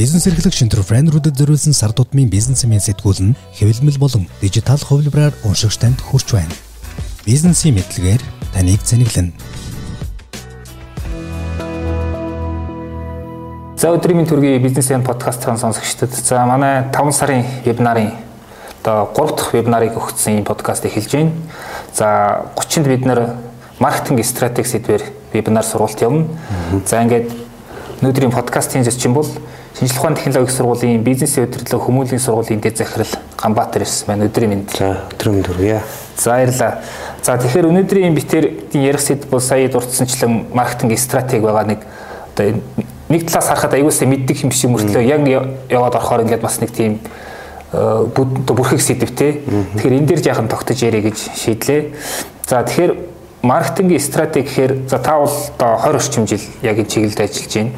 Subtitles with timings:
[0.00, 6.00] Бизнес эрхлэг шинтерпренерүүдэд зориулсан сар тутмын бизнесмен сэтгүүл нь хэвлэмэл болон дижитал хувилбараар уншигч танд
[6.00, 6.56] хүрч байна.
[7.28, 9.36] Бизнесийн мэдлэгээр таныг зэниглэнэ.
[13.76, 18.16] За өдрийн төргийн бизнесмен подкастын сонсогчдод за манай 5 сарын вебинарын
[18.80, 21.36] одоо 3 дахь вебинарыг өгсөн энэ подкаст эхэлж байна.
[21.92, 23.36] За 30-нд бид нэр
[23.76, 25.04] маркетинг стратеги сэдвээр
[25.36, 26.24] вебинар сургалт явна.
[26.88, 27.28] За ингээд
[28.00, 29.28] өнөөдрийн подкастын зочин бол
[29.80, 33.08] Шинжлэх ухааны технологийн сургуулийн бизнесийн удирдлага хүмүүлийн сургуулийн дэд захирал
[33.40, 34.76] Ганбаатар эс маань өдрийн мэнд.
[34.76, 35.80] За өдрийн мэнд хүргье.
[36.20, 36.84] За баярлалаа.
[37.22, 41.80] За тэгэхээр өнөөдрийн битээр ярих сэд бол сая дурдсанчлан маркетинг стратеги байгаа нэг
[42.36, 42.60] одоо
[43.08, 45.24] нэг талаас харахад аюулсаа мэддэг юм шиг мөртлөө яг
[45.72, 47.00] яваад орохоор ингээд бас нэг тийм
[47.72, 49.40] э, бүрхэг сэдвтэй.
[49.80, 51.96] Тэгэхээр энэ дээр яахан тогтож ярэ гэж шийдлээ.
[52.44, 53.00] За тэгэхээр
[53.40, 57.72] маркетинг стратеги гэхээр за та бол одоо 20 орчим жил яг энэ чиглэлд ажиллаж байна.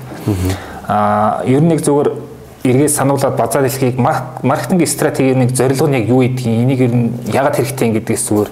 [0.88, 2.10] Аа ер нь нэг зүгээр
[2.64, 7.10] эргээд сануулад базар дэлхийг маркетинг стратегийн нэг зорилго нь яг юу гэдгийг энийг ер нь
[7.30, 8.51] ягаад хэрэгтэй юм гэдгээс зүгээр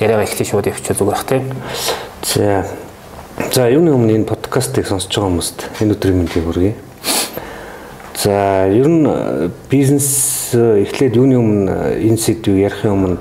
[0.00, 1.44] яриагаа эхлэх шууд явчихвал зүгээр бах тийм.
[2.22, 2.64] За.
[3.52, 6.74] За юуны өмнө энэ подкастыг сонсож байгаа хүмүүст энэ өдрийн мэндийг хүргэе.
[8.20, 9.04] За ер нь
[9.72, 11.72] бизнес эхлээд юуны өмнө
[12.04, 13.16] энэ сэдвийг ярихын өмнө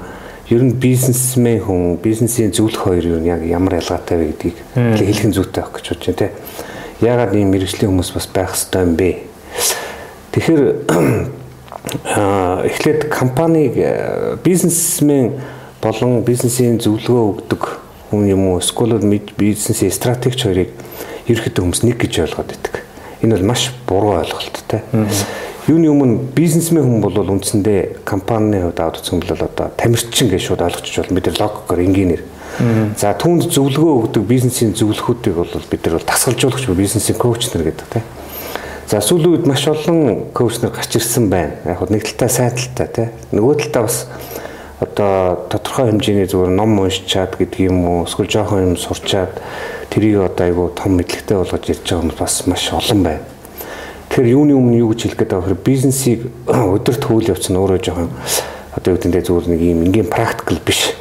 [0.52, 5.64] ер нь бизнесмен хүн бизнесийн зөвлөх хоёр юу яг ямар ялгаатай вэ гэдгийг хэлхэн зүйтэй
[5.64, 6.71] авах гэж бодож байна тийм
[7.02, 9.10] ягаад ийм мэрэгжлийн хүмүүс бас байх хэрэгтэй юм бэ?
[10.32, 10.62] Тэгэхээр
[12.72, 13.74] эхлээд компаниг
[14.46, 15.42] бизнесмен
[15.82, 17.62] болон бизнесийн зөвлөгөө өгдөг
[18.12, 19.02] хүн юм уу эсвэл
[19.38, 20.70] бизнесийн стратегч хоёрыг
[21.26, 22.84] ерөөхдөө хүмүүс нэг гэж ойлгоод байдаг.
[23.26, 24.86] Энэ бол маш буруу ойлголттой.
[25.70, 30.62] Юуны өмнө бизнесмен хүн бол үндсэндээ компанийн хувьд аваад үзсэн бол одоо тамирчин гэж шууд
[30.66, 32.24] ойлгочих бол нар логикоор инженеэр
[32.98, 37.88] За түүнд зөвлөгөө өгдөг бизнесийн зөвлөхүүдийг бол бид нар бол тасгалжуулагч бизнесийн коуч нар гэдэг
[37.96, 38.04] тийм.
[38.92, 41.56] За сүүлийн үед маш олон коуч нар гарч ирсэн байна.
[41.64, 43.10] Яг хөө нэг талдаа сайн талтай тийм.
[43.32, 43.98] Нөгөө талдаа бас
[44.84, 49.40] одоо тодорхой хэмжээний зүгээр ном уншчаад гэдэг юм уу эсвэл жоохон юм сурчаад
[49.94, 53.24] тэрийг одоо айгу том мэдлэгтэй болгож ирж байгаа юм бас маш олон байна.
[54.12, 55.64] Тэгэхээр юуны өмнө юу гэж хэлэх гээд байгаа вэ?
[55.64, 56.20] Бизнесийг
[56.76, 58.10] өдөрт хөвөл явуулсан өөрөө жоохон
[58.76, 61.00] одоо юу гэдэг нь зүгээр нэг юм ингийн практикл биш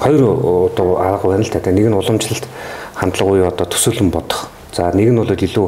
[0.00, 1.70] хоёр одоо арга байна л та.
[1.70, 2.46] Нэг нь уламжлалт
[2.94, 4.48] хандлага уу одоо төсөөлөн бодох.
[4.72, 5.66] За нэг нь бол илүү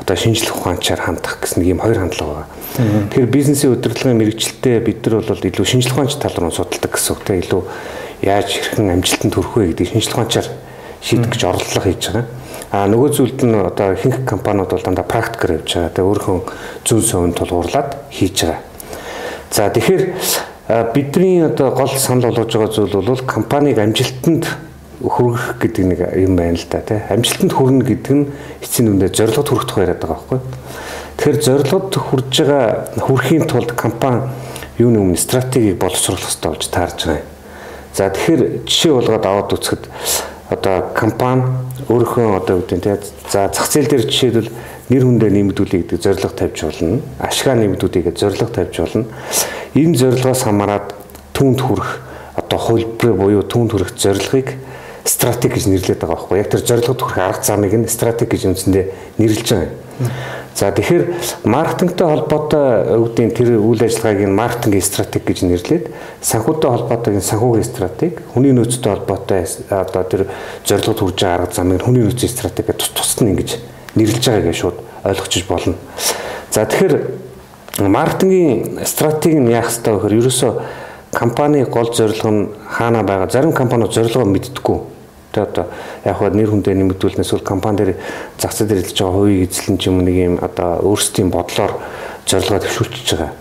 [0.00, 3.10] одоо шинжлэх ухаанчаар хандах гэсэн нэг юм хоёр хандлага байна.
[3.10, 7.20] Тэгэхээр бизнесийн удирдлагын мэрэгчлэлтэй бид нар бол илүү шинжлэх ухаанч тал руу судалдаг гэсэн үг
[7.24, 7.62] те илүү
[8.22, 10.48] яаж хэрхэн амжилтанд хүрэх вэ гэдэг шинжлэх ухаанчаар
[11.00, 12.26] шийдэх гэж оролдлого хийж байгаа.
[12.72, 15.94] А нөгөө зүйлд нь одоо ихэнх компаниуд бол дандаа практикээр явж байгаа.
[15.96, 16.40] Тэгээ өөрхөн
[16.84, 18.60] зүүн совын тулгуурлаад хийж байгаа.
[19.50, 20.02] За тэгэхээр
[20.68, 24.46] бидний одоо гол санал болгож байгаа зүйл бол компаниг амжилтанд
[25.00, 26.98] хүргэх гэдэг нэг юм байна л да тий.
[27.08, 28.26] Амжилтанд хүрнэ гэдэг нь
[28.62, 30.40] эцсийн үндэ зорилгод хүрэх яриад байгаа байхгүй.
[31.22, 32.64] Тэгэхээр зорилгод хүрж байгаа
[32.98, 34.26] хүрэхийн тулд компани
[34.78, 37.30] юуны өмнө стратегийг боловсруулах хэрэгтэй болж таарж байгаа юм.
[37.94, 39.82] За тэгэхээр жишээ болгоод аваад үзэхэд
[40.50, 41.42] одоо компани
[41.86, 42.96] өөрийнхөө одоо үүдэн тий
[43.30, 44.50] за зах зээл дээр жишээлбэл
[44.90, 47.00] нэр хүндээ нэмэгдүүлэх гэдэг зорилго тавьж болно.
[47.18, 49.06] Ашгаа нэмэгдүүлэхэд зорилго тавьж болно
[49.76, 50.94] энэ зорилгоос хамаарат
[51.36, 51.90] түүнд хүрэх
[52.36, 54.56] одоо хувилбар буюу түүнд хүрэх зорилгыг
[55.04, 58.84] стратеги гэж нэрлэдэг байгаа байхгүй яг тэр зорилгод хүрэх арга замыг нь стратеги гэж үндсэндээ
[59.20, 60.10] нэрлэж байгаа юм.
[60.56, 61.04] За тэгэхээр
[61.44, 65.84] маркетингтэй холбоотой өвдийн тэр үйл ажиллагааг нь маркетингийн стратеги гэж нэрлээд
[66.24, 70.22] санхүүтэй холбоотойг нь санхүүгийн стратеги, хүний нөөцтэй холбоотой одоо тэр
[70.64, 74.76] зорилгод хүрж байгаа арга замыг хүний нөөцийн стратеги гэж тусад нь ингэж нэрлэж байгааг шууд
[75.04, 75.74] ойлгочих болно.
[76.50, 76.94] За тэгэхээр
[77.88, 80.52] маркетингийн стратеги нь яах хэрэгтэй вэ гэхээр ерөөсөө
[81.12, 83.30] компани гол зорилго нь хаана байгаа.
[83.30, 84.78] Зарим компаниуд зорилгоо мэддэггүй.
[85.32, 85.66] Тэ одоо
[86.04, 87.92] яг хаа нэр хүндээ нэмэгдүүлнэ эсвэл компани дээр
[88.40, 91.72] зах зээл дээр хэлж байгаа хувийг эзлэн ч юм нэг юм одоо өөрсдийн бодлоор
[92.24, 93.32] зорилгоо төвшүүлчихэж байгаа.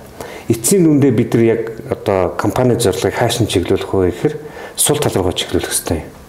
[0.47, 4.35] Эцсийн дүндээ бид нар яг одоо компани зорилгыг хаашин чиглүүлэх вэ гэхээр
[4.75, 6.24] сул тал руугаа чиглүүлэх хэрэгтэй юм.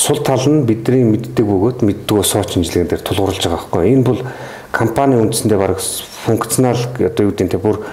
[0.00, 3.92] Сул тал нь бидний мэддэг бөгөөд мэддэг сууч шинжилгээнд дээр тулгуурлаж байгаа байхгүй.
[3.92, 4.20] Энэ бол
[4.72, 5.76] компани үндсэндээ баг
[6.24, 7.84] функционал одоо юу гэдэг нь бүр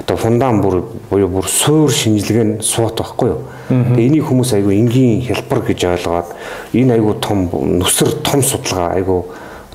[0.00, 0.80] одоо фундаан бүр
[1.10, 3.44] буюу бүр суур шинжилгээ нь суут байхгүй юу.
[3.68, 6.28] Тэгээ энийг хүмүүс айгүй энгийн хялбар гэж ойлгоод
[6.72, 9.20] энэ айгүй том нүсэр том судалгаа айгүй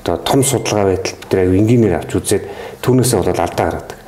[0.02, 2.44] одоо том судалгаа байтал бид айгүй энгийнээр авч үзээд
[2.82, 3.98] түүнээсээ бол алдаа гаргадаг.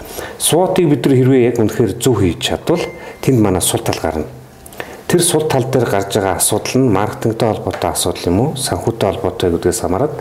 [0.42, 2.82] Суутыг бид нар хэрвээ яг үнэхээр зөв хийж чадвал
[3.22, 4.39] тэнд манай сул тал гарна.
[5.10, 9.50] Тэр сул тал дээр гарч байгаа асуудал нь маркетингтэй холбоотой асуудал юм уу, санхүүтэй холбоотой
[9.50, 10.14] гэдгээс хамаарат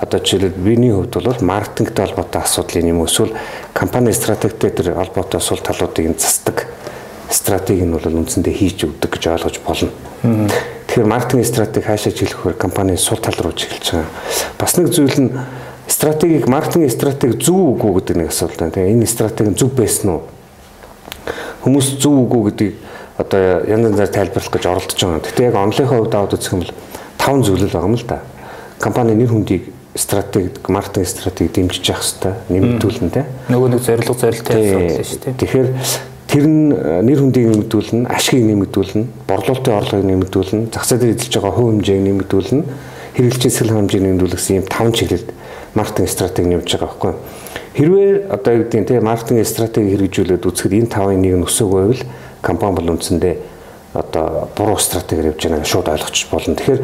[0.00, 3.36] одоо жишээлбэл биений хувьд бол маркетингтэй холбоотой асуудал юм эсвэл
[3.76, 6.72] компани стратегтэй тэр холбоотой сул талуудыг нь засдаг
[7.28, 9.92] стратеги нь бол үндсэндээ хийж өгдөг гэж ойлгож болно.
[10.88, 14.08] Тэгэхээр маркетинг стратеги хаашаа чиглэхээр компани сул тал руу чиглэж байгаа.
[14.56, 15.36] Бас нэг зүйл нь
[15.84, 18.72] стратегийг маркетинг стратеги зөв үгүй гэдэг нэг асуулт байна.
[18.72, 20.22] Тэгээ энэ стратеги зөв байсан уу?
[21.60, 22.74] Хүмүүс зөв үгүй гэдгийг
[23.20, 25.20] одоо янз янзаар тайлбарлах гэж оролдож байгаа.
[25.20, 26.74] Гэхдээ яг онлынхаа хувьд аваад үзэх юм бол
[27.20, 28.18] таван зүйлэл байгаа юм л да.
[28.80, 29.62] Компани нэр хүндийг
[29.94, 33.24] стратеги, маркетинг стратеги дэмжиж явах хэрэгтэй, нэмэгдүүлнэ те.
[33.50, 35.34] Нөгөө нэг зорилго зорилттой асуудал шүү дээ.
[35.36, 35.68] Тэгэхээр
[36.30, 36.62] тэр нь
[37.10, 42.02] нэр хүндийг нэмэгдүүлнэ, ашгийг нэмэгдүүлнэ, борлуулалтын орлогыг нэмэгдүүлнэ, зах зээл дээр эзэлж байгаа хувь хэмжээг
[42.06, 42.62] нэмэгдүүлнэ,
[43.18, 45.28] хэрэглэгчийн сэлэн хэмжээг нэмэгдүүлэх гэсэн ийм таван чиглэлд
[45.74, 47.18] маркетинг стратеги нэмж байгаа байхгүй юу?
[47.74, 51.78] Хэрвээ одоо юу гэдэг нь те маркетинг стратеги хэрэгжүүлээд үзэхэд энэ тавын нэг нь өсөөгүй
[51.82, 52.02] байвал
[52.42, 53.36] компани бол үндсэндээ
[53.94, 56.54] одоо буруу стратегиэр явж байгааг шууд ойлгочих болно.
[56.54, 56.82] Тэгэхээр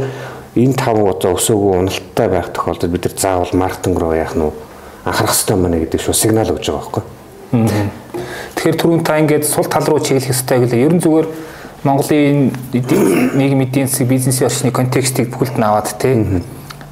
[0.56, 4.50] энэ тав одоо өсөөгүй уналттай байх тохиолдолд бид нар заавал маркетинг руу яах нь
[5.04, 7.04] анхаарах хэрэгтэй мэнэ гэдэг шүү сигнал өгж байгаа байхгүй.
[8.56, 10.86] Тэгэхээр түрүүн та ингээд сул тал руу чиглэх хэрэгтэй гэлээ.
[10.90, 11.28] Ерөн зүгээр
[11.86, 16.42] Монголын нийгмийн эдийн засаг бизнесийн орчны контекстыг бүхэлд нь аваад те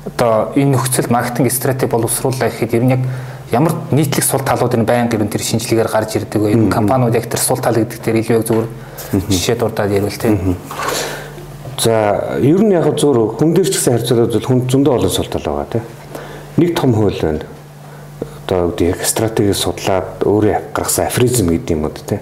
[0.07, 3.03] одоо энэ нөхцөл маркетинг стратеги боловсруулах гэхэд ер нь яг
[3.55, 6.53] ямар нийтлэг сул талууд энэ байнга ер нь тэр шинжилгээгээр гарч ирдэг вэ?
[6.59, 8.69] Энэ компаниуд яг тэр сул тал гэдэг дээр илүү яг зүгээр
[9.31, 10.35] жишээ дурдаад ярил те.
[11.79, 15.31] За ер нь яг зур хүн дээр ч гэсэн харьцуулаад бол хүн зөндөө олон сул
[15.31, 15.85] тал байгаа тийм.
[16.59, 17.47] Нэг том хууль байна.
[18.45, 22.21] Одоо үүдээ яг стратеги судлаад өөрөө гаргасан афризм гэдэг юм уу тийм.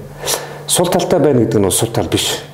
[0.69, 2.45] Сул талтай байна гэдэг нь сул тал биш.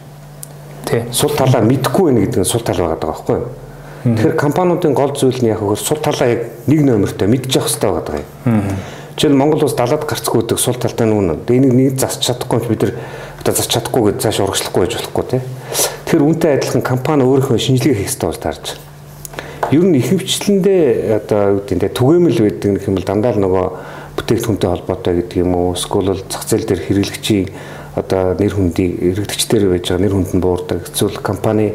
[0.86, 1.02] Тий.
[1.12, 3.67] Сул талаа мэдхгүй байна гэдэг нь сул тал байгаа байхгүй юу?
[4.04, 6.40] Тэгэхээр компаниудын гол зүйл нь яг хөр сул талаа яг
[6.70, 8.62] нэг номертой мэдчих хэрэгтэй байгаа юм.
[9.18, 11.42] Жишээл Монгол улс далаад гарцгүй гэдэг сул талтай нүн.
[11.50, 12.92] Энийг нэг засч чадахгүй бид нар
[13.42, 15.42] одоо засч чадахгүй гэж цааш урагшлахгүй байж болохгүй тийм.
[16.06, 18.66] Тэр үнтэй адилхан компани өөрийнхөө шинжилгээ хийх ёстой болж таарч.
[19.74, 23.66] Ер нь ихэвчлэндээ одоо юу гэдэг нь түгээмэл байдаг гэх юм бол дандаа л нөгөө
[24.22, 25.74] бүтээгдэхүүнтэй холбоотой гэдэг юм уу?
[25.74, 27.46] Эсвэл зах зээл дээр хэрэглэгчийн
[27.98, 30.86] одоо нэр хүндийг эргэдэгчдэр байж байгаа нэр хүнд нь буурдаг.
[30.86, 31.74] Эсвэл компани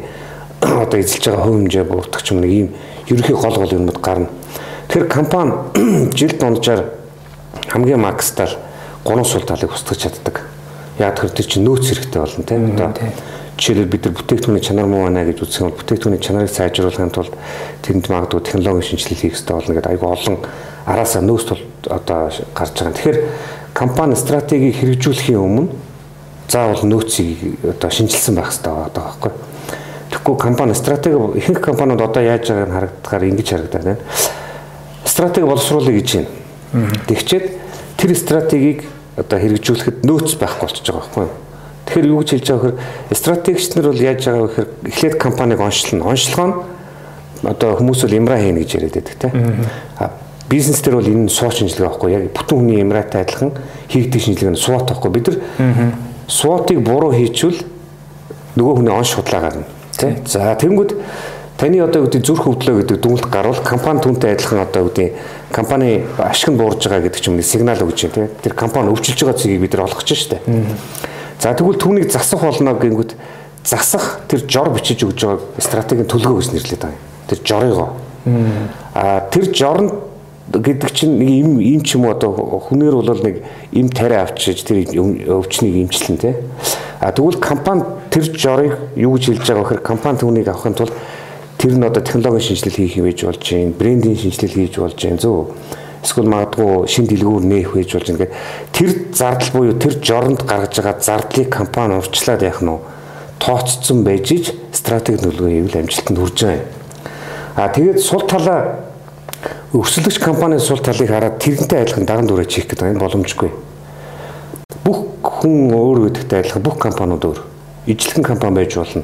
[0.63, 2.69] одоо эзэлж байгаа хувь хэмжээ буурдаг ч юм нэг ийм
[3.07, 4.29] ерөнхий гол гол юмуд гарна.
[4.87, 5.51] Тэгэхээр компани
[6.17, 6.85] жил дунджаар
[7.67, 8.49] хамгийн макстал
[9.03, 10.41] гурван сул талыг устгах чаддаг.
[10.99, 12.93] Яг тэр чинь нөөц хэрэгтэй болно тийм одоо
[13.57, 17.33] жишээлбэл бид нар бүтээгдэхүүний чанар муу байна гэж үзсэн бол бүтээгдэхүүний чанарыг сайжруулахын тулд
[17.85, 20.37] тэнд магадгүй технологийн шинжилгээ хийх хэрэгтэй болно гэдэг айгүй олон
[20.85, 22.97] араасаа нөөц тул одоо гарч байгаа.
[22.97, 23.19] Тэгэхээр
[23.73, 25.69] компани стратегийг хэрэгжүүлэхийн өмнө
[26.49, 29.31] заавал нөөцийг одоо шинжилсэн байх хэрэгтэй байгаа байхгүй.
[30.23, 33.99] Тэгэхгүй компани стратеги ихэнх компаниуд одоо яаж байгааг нь харагдахаар ингэж харагдаад байна.
[35.03, 36.31] Стратеги боловсруулах гэж байна.
[37.11, 37.45] Тэгчээд
[37.99, 38.87] тэр стратегийг
[39.19, 41.35] одоо хэрэгжүүлэхэд нөөц байхгүй болчихж байгаа байхгүй юу?
[41.83, 45.59] Тэгэхээр юу гэж хэлж байгаа вэхээр стратегч нар бол яаж байгаа вэ гэхээр эхлээд компаниг
[45.59, 46.07] онцлно.
[46.07, 46.55] Онцлогоо нь
[47.43, 49.67] одоо хүмүүс бол имра хийнэ гэж яриад байдаг тийм.
[49.99, 50.15] А
[50.47, 53.51] бизнес дээр бол энэ суу шинжилгээ байхгүй яг бүтэн хүний имратай адилхан
[53.91, 55.11] хийгдэх шинжилгээ нь суут байхгүй.
[55.11, 55.99] Бид нар
[56.31, 57.59] суутыг буруу хийчихвэл
[58.55, 59.67] нөгөө хүний онц худлаа гарна.
[59.97, 60.17] Тий.
[60.25, 60.95] За тэнгүүд
[61.57, 65.09] таны одоо үүдээ зүрх өвдлөө гэдэг дүнэлт гарвал компани түнтэй адилхан одоо үүдээ
[65.53, 68.27] компани ашиг нь буурж байгаа гэдэг ч юм уу сигнал өгч тий.
[68.41, 70.41] Тэр компани өвчлөж байгаа цэгийг бид нар олох гэж штэ.
[71.39, 73.13] За тэгвэл түүнийг засах болно гингүүд
[73.63, 77.03] засах тэр жор бичиж өгж байгаа стратегийн төлгөө гэж нэрлэдэг байгаа юм.
[77.29, 77.89] Тэр жорыгоо.
[78.93, 79.93] Аа тэр жорнд
[80.51, 84.63] гэдэг чинь нэг им им ч юм уу одоо хүнээр бол нэг им тариа авчиж
[84.67, 86.35] тэр өвчнийг имчлэн тий.
[87.03, 90.93] А тэгвэл компани тэр жорыг юу гэж хэлж байгаа вэ гэхээр компани түүнийг авахын тулд
[91.59, 95.51] тэр нь одоо технологийн шинжилэл хийх байж болж байна, брендинг шинжилэл хийж болж байна зөв.
[95.99, 98.31] Эсвэл магадгүй шин дэлгүүр нээх байж болж ингээд
[98.71, 102.79] тэр зардал буюу тэр жоронд гаргаж байгаа зардлыг компани урьдчилаад яах нь вэ?
[103.43, 106.67] тооцсон байж иж стратеги нөлөө ивэл амжилтанд хүрж байгаа юм.
[107.55, 108.79] А тэгээд сул талаа
[109.75, 113.51] өрсөлдөгч компанийн сул талыг хараад тэрнтэй адилхан даган дүрээ чих гэдэг энэ боломжгүй.
[114.83, 117.39] Бүх хүн өөр гэдэгтэй адилхан бүх компаниуд өөр.
[117.87, 119.03] Ижлэгэн компани байж болно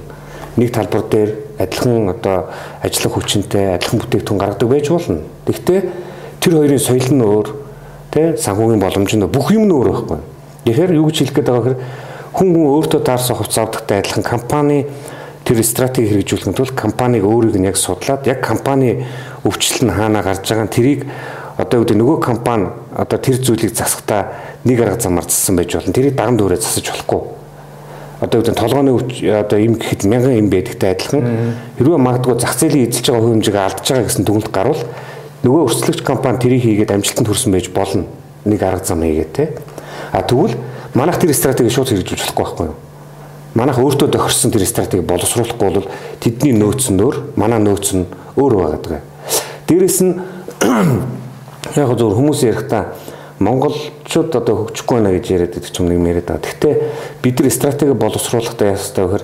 [0.59, 2.51] нэг талбар дээр адилхан одоо
[2.83, 5.21] ажиллах хүчинтэй адилхан бүтээгдэхүүн гаргадаг байж болно.
[5.47, 5.81] Гэхдээ
[6.41, 7.47] тэр хоёрын соёл нь өөр,
[8.11, 10.19] тэ санхүүгийн боломж нь бүх юм нь өөр байхгүй.
[10.65, 11.79] Тэгэхээр юу гэж хэлэх гээд байгаа хэрэг
[12.33, 14.85] хүн хүн өөртөө даарсан хувьц авдагтай адилхан компани
[15.45, 19.05] тэр стратеги хэрэгжүүлэхэд тул компаниг өөрийг нь яг судлаад яг компани
[19.47, 21.01] өвчлөл нь хаана гарч байгаа нь тэрийг
[21.57, 25.93] одоо үүдээ нөгөө компани одоо тэр зүйлийг засахтаа нэг арга замаар зассан байж болно.
[25.93, 27.21] Тэрийг даган дүүрээ засаж болохгүй.
[28.19, 28.91] Одоо үүдэн толгооны
[29.39, 31.55] одоо им гэхэд мянган им байдагтай адилхан.
[31.77, 34.83] Хэрвээ магадгүй зах зээлийн эзэлж байгаа хөрөмжийг алдж байгаа гэсэн дүгнэлт гарвал
[35.43, 38.03] нөгөө өрсөлдөгч компани тэрийг хийгээд амжилтанд хүрсэн байж болно.
[38.43, 39.55] Нэг арга зам хийгээд те.
[40.11, 40.59] А тэгвэл
[40.93, 42.75] манайх тэр стратеги шууд хэрэгжүүлж болохгүй байхгүй юу?
[43.55, 45.87] Манайх өөртөө тохирсон тэр стратеги боловсруулахгүй бол
[46.19, 48.03] тэдний нөөц нь өөр манай нөөц нь
[48.35, 49.07] өөр байгаад байгаа
[49.69, 50.17] дээрэс нь
[51.77, 52.97] яг зөв хүмүүс ярихдаа
[53.39, 56.43] монголчууд одоо хөгжихгүй байна гэж яриад байдаг ч юм нэг яриад байгаа.
[56.43, 56.75] Гэхдээ
[57.23, 59.23] бид нар стратеги боловсруулахдаа яастай вэхэр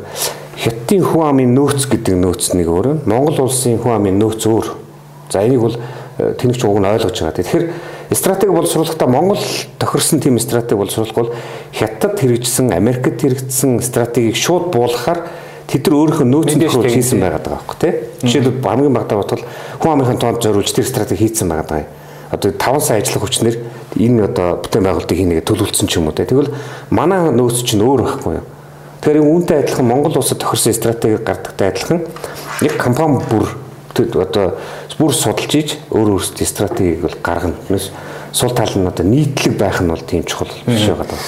[0.55, 2.87] хятадын хүн амын нөөц гэдэг нөөц нэг өөр.
[3.03, 4.67] Монгол улсын хүн амын нөөц өөр.
[5.29, 5.75] За энийг бол
[6.15, 7.35] тэнэгч уг нь ойлгож байгаа.
[7.43, 7.65] Тэгэхээр
[8.15, 9.43] стратеги боловсруулахдаа Монгол
[9.79, 11.33] тохирсон тийм стратеги боловсруулах бол
[11.75, 15.27] хятад хэрэгжсэн, Америкт хэрэгжсэн стратегийг шууд буулгахаар
[15.67, 17.93] тэд нар өөрийнхөө нөөцөнд рүү хийсэн байгаад байгаа байхгүй тий.
[18.23, 19.43] Жишээлбэл хамгийн багтаа бодвол
[19.81, 21.91] хүн амынхын тоонд зориулж тэр стратеги байгаад байгаа юм.
[22.31, 23.55] Одоо 5 сая ажиллах хүчнэр
[23.95, 26.27] энэ одоо бүтээн байгуулалтыг хийнэ төлөвлөсөн ч юм уу тий.
[26.27, 26.53] Тэгвэл
[26.91, 28.45] манай нөөц чинь өөр байхгүй юу?
[29.01, 31.99] Тэгэхээр үүнтэй адилхан Монгол улсад тохирсон стратеги гардагтай адилхан
[32.61, 33.45] нэг компани бүр
[33.95, 34.57] одоо
[34.99, 37.55] бүр судалж ийж өөр өөрсдийн стратегийг бол гаргана.
[37.67, 37.91] Тэрнээс
[38.35, 41.19] сул тал нь одоо нийтлэг байх нь бол тийм чухал биш байгаа даа.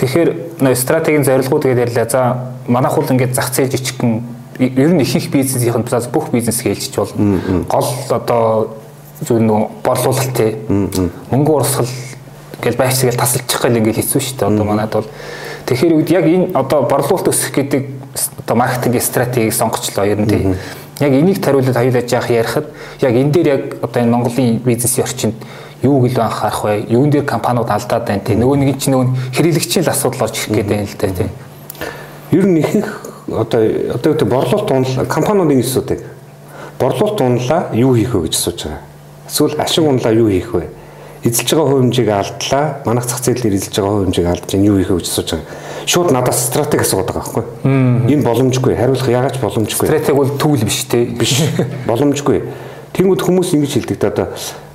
[0.00, 2.08] Тэгэхээр стратегийн зорилгууд гэдэг ярьлаа.
[2.10, 2.22] За
[2.66, 4.22] манайх бол ингээд зах зээл жижигхэн
[4.58, 7.40] ер нь ихэнх бизнесийн талаас бүх бизнес хэлжиж болно.
[7.68, 8.74] Гол одоо
[9.20, 10.56] зөв нэг борлуулалт тий.
[11.30, 11.86] Мөнгө урсгал
[12.62, 14.48] гэл байш тэгэл тасалчих гэл ингээд хэцүү шүү дээ.
[14.48, 15.08] Одоо манайд бол
[15.66, 17.82] тэгэхээр үед яг энэ одоо борлуулалт өсөх гэдэг
[18.44, 20.42] одоо маркетингийн стратегийг сонгочлоо ер нь тий
[21.00, 22.66] Яг энийг тариулаад хоёулаа жаах ярихад
[23.00, 25.34] яг энэ дээр яг одоо энэ Монголын бизнесийн орчинд
[25.82, 26.86] юу гэлөө анхаарах вэ?
[26.88, 28.32] Юун дээр компаниуд алдаад байна те.
[28.32, 31.28] Нөгөө нэг чинь нөгөө хэрэглэгчийн л асуудал болж ирэх гээд байна л да те.
[32.32, 32.88] Ер нь ихэнх
[33.28, 33.60] одоо
[33.92, 36.00] одоо гэдэг борлуулалт унал компаниудын асуудыг
[36.80, 38.80] борлуулалт унлаа юу хийх вэ гэж асууж байгаа.
[39.28, 40.64] Эсвэл ашиг унлаа юу хийх вэ?
[41.26, 42.64] Эзэлж байгаа хувь хэмжээг алдлаа.
[42.86, 45.66] Манайх зах зээлээр эзэлж байгаа хувь хэмжээг алдж чинь юу хийх вэ гэж асууж байгаа
[45.86, 47.44] шууд надаас стратеги асууад байгаа байхгүй.
[48.10, 48.74] Энэ боломжгүй.
[48.74, 49.86] Хариулах яагаад боломжгүй.
[49.86, 51.04] Стратеги бол төвл биш те.
[51.06, 51.46] Биш.
[51.86, 52.42] Боломжгүй.
[52.96, 54.26] Тэнгүүд хүмүүс ингэж хэлдэг та одоо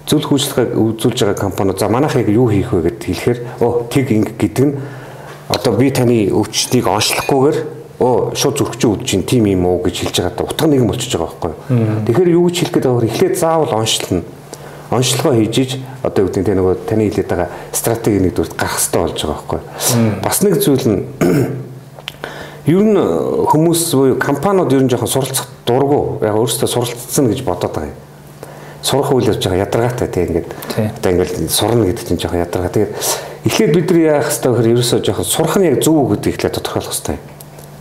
[0.08, 4.34] зөвл хөгжлөгөө үзүүлж байгаа компаниуд за манайхыг юу хийх вэ гэд хэлэхээр оо тэг ингэ
[4.40, 4.76] гэдэг нь
[5.52, 7.58] одоо би таны өвчтнийг онцлохгүйгээр
[8.00, 11.18] оо шууд зүрхч үүд чинь тим юм уу гэж хэлж байгаа та утга нэгэн болчихж
[11.18, 11.54] байгаа байхгүй.
[12.08, 13.10] Тэгэхээр юу гэж хэлэх гээд байгаа вэ?
[13.10, 14.22] Эхлээд заавал онцлно
[14.92, 19.16] онцлогоо хийж одоо юу гэдэг нөгөө таны хэлээд байгаа стратеги нэг дүрт гарах хэрэгтэй болж
[19.24, 19.62] байгаа байхгүй.
[20.20, 21.00] Бас нэг зүйл нь
[22.76, 23.00] ер нь
[23.48, 28.00] хүмүүс буюу компаниуд ер нь жоохон суралцах дургу яг өөрөөсөө суралцсан гэж бодоод байгаа юм.
[28.84, 30.50] Сурах үйл явж байгаа ядаргаатай тийм ингээд
[31.00, 32.76] одоо ингээд сурна гэдэг чинь жоохон ядаргаа.
[32.76, 32.92] Тэгээд
[33.48, 36.36] эхлээд бид нар яах хэрэгтэй вэ гэхээр ерөөсөө жоохон сурах нь яг зөв үү гэдгийг
[36.36, 37.31] эхлээд тодорхойлох хэрэгтэй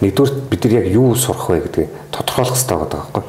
[0.01, 3.25] нэгдүгээр бид нар яг юу сурах вэ гэдгийг тодорхойлох хэрэгтэй байгаа байхгүй.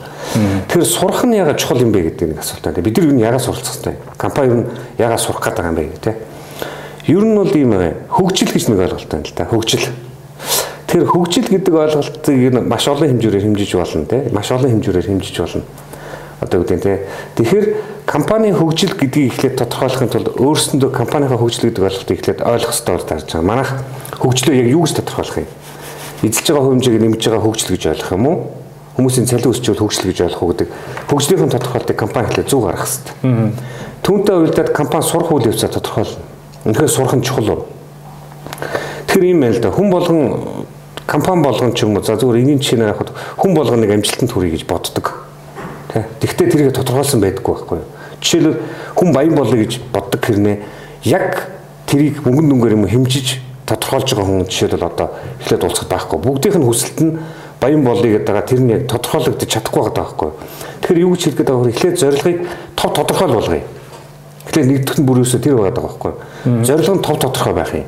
[0.71, 2.79] Тэгэхээр сурах нь ягаад чухал юм бэ гэдэг нэг асуулт байна.
[2.79, 3.95] Бид нар юу ягаад суралцах хэрэгтэй?
[4.15, 4.63] Компани юу
[4.95, 6.15] ягаад сурах гэдэг юм бэ гэх тээ.
[7.11, 7.73] Ер нь бол ийм
[8.07, 9.45] хөгжил гэж нэг ойлголт байна л да.
[9.51, 9.85] Хөгжил.
[10.87, 14.31] Тэр хөгжил гэдэг ойлголтыг маш олон хэмжүүрээр хэмжиж болно те.
[14.31, 15.67] Маш олон хэмжүүрээр хэмжиж болно.
[16.39, 17.03] Одоо үгүй те.
[17.35, 17.65] Тэгэхээр
[18.07, 23.05] компанийн хөгжил гэдгийг эхлээд тодорхойлохын тулд өөрсөндөө компанийн хөгжил гэдэг ойлголтыг эхлээд ойлгох хэрэгтэй болж
[23.07, 23.45] байгаа.
[23.45, 23.71] Манайх
[24.19, 25.49] хөгжлөө яг юу гэж тодорхойлох юм?
[26.21, 28.37] Эзэлж байгаа хэмжээг нэмж байгаа хөгжил гэж ойлгох юм уу?
[28.97, 30.69] Хүмүүсийн цалин өсчүүл хөгжил гэж ойлгох уу гэдэг
[31.09, 33.15] хөгжлийн тодорхойлтыг компани хэлээ зүг гаргах хэрэгтэй.
[34.05, 36.21] Түүнтэй уялдаад компани сурах үйл явцаа тодорхойлно.
[36.65, 37.61] Үнэхээр сурах нь чухал уу?
[39.07, 39.71] Тэр юм байл да.
[39.71, 40.19] Хүн болгон
[41.07, 44.65] компани болгон ч юм уу за зүгээр энгийн жишээ харахад хүн болгоныг амжилтанд хүргье гэж
[44.69, 45.25] боддог.
[45.89, 46.05] Тэ.
[46.19, 47.89] Тэгвэл тэрийг тодорхойлсон байдаггүй байхгүй юу?
[48.21, 48.57] Жишээлбэл
[48.95, 50.57] хүн баян болъё гэж боддог хэрнээ
[51.09, 51.51] яг
[51.87, 55.07] тэрийг мөнгөн дүнгээр юм хэмжиж тодорхойлж байгаа хүн жишээлбэл одоо
[55.39, 56.19] эхлээд уулзах байхгүй.
[56.19, 57.17] Бүгдийнх нь хүсэлт нь
[57.61, 60.29] баян болъё гэдэг байгаа тэр нь яг тодорхойлогдож чадахгүй байгаа байхгүй.
[60.81, 61.71] Тэгэхээр юу гэж хэлгээд байгаа вэ?
[61.71, 62.37] Эхлээд зорилгыг
[62.75, 63.63] тов тодорхойл болгоё.
[64.49, 66.13] Тэгэхээр нэгдүгээр нь бүр юусоо тэр байгаа байхгүй.
[66.65, 67.87] Зорилго нь тов тодорхой байх юм.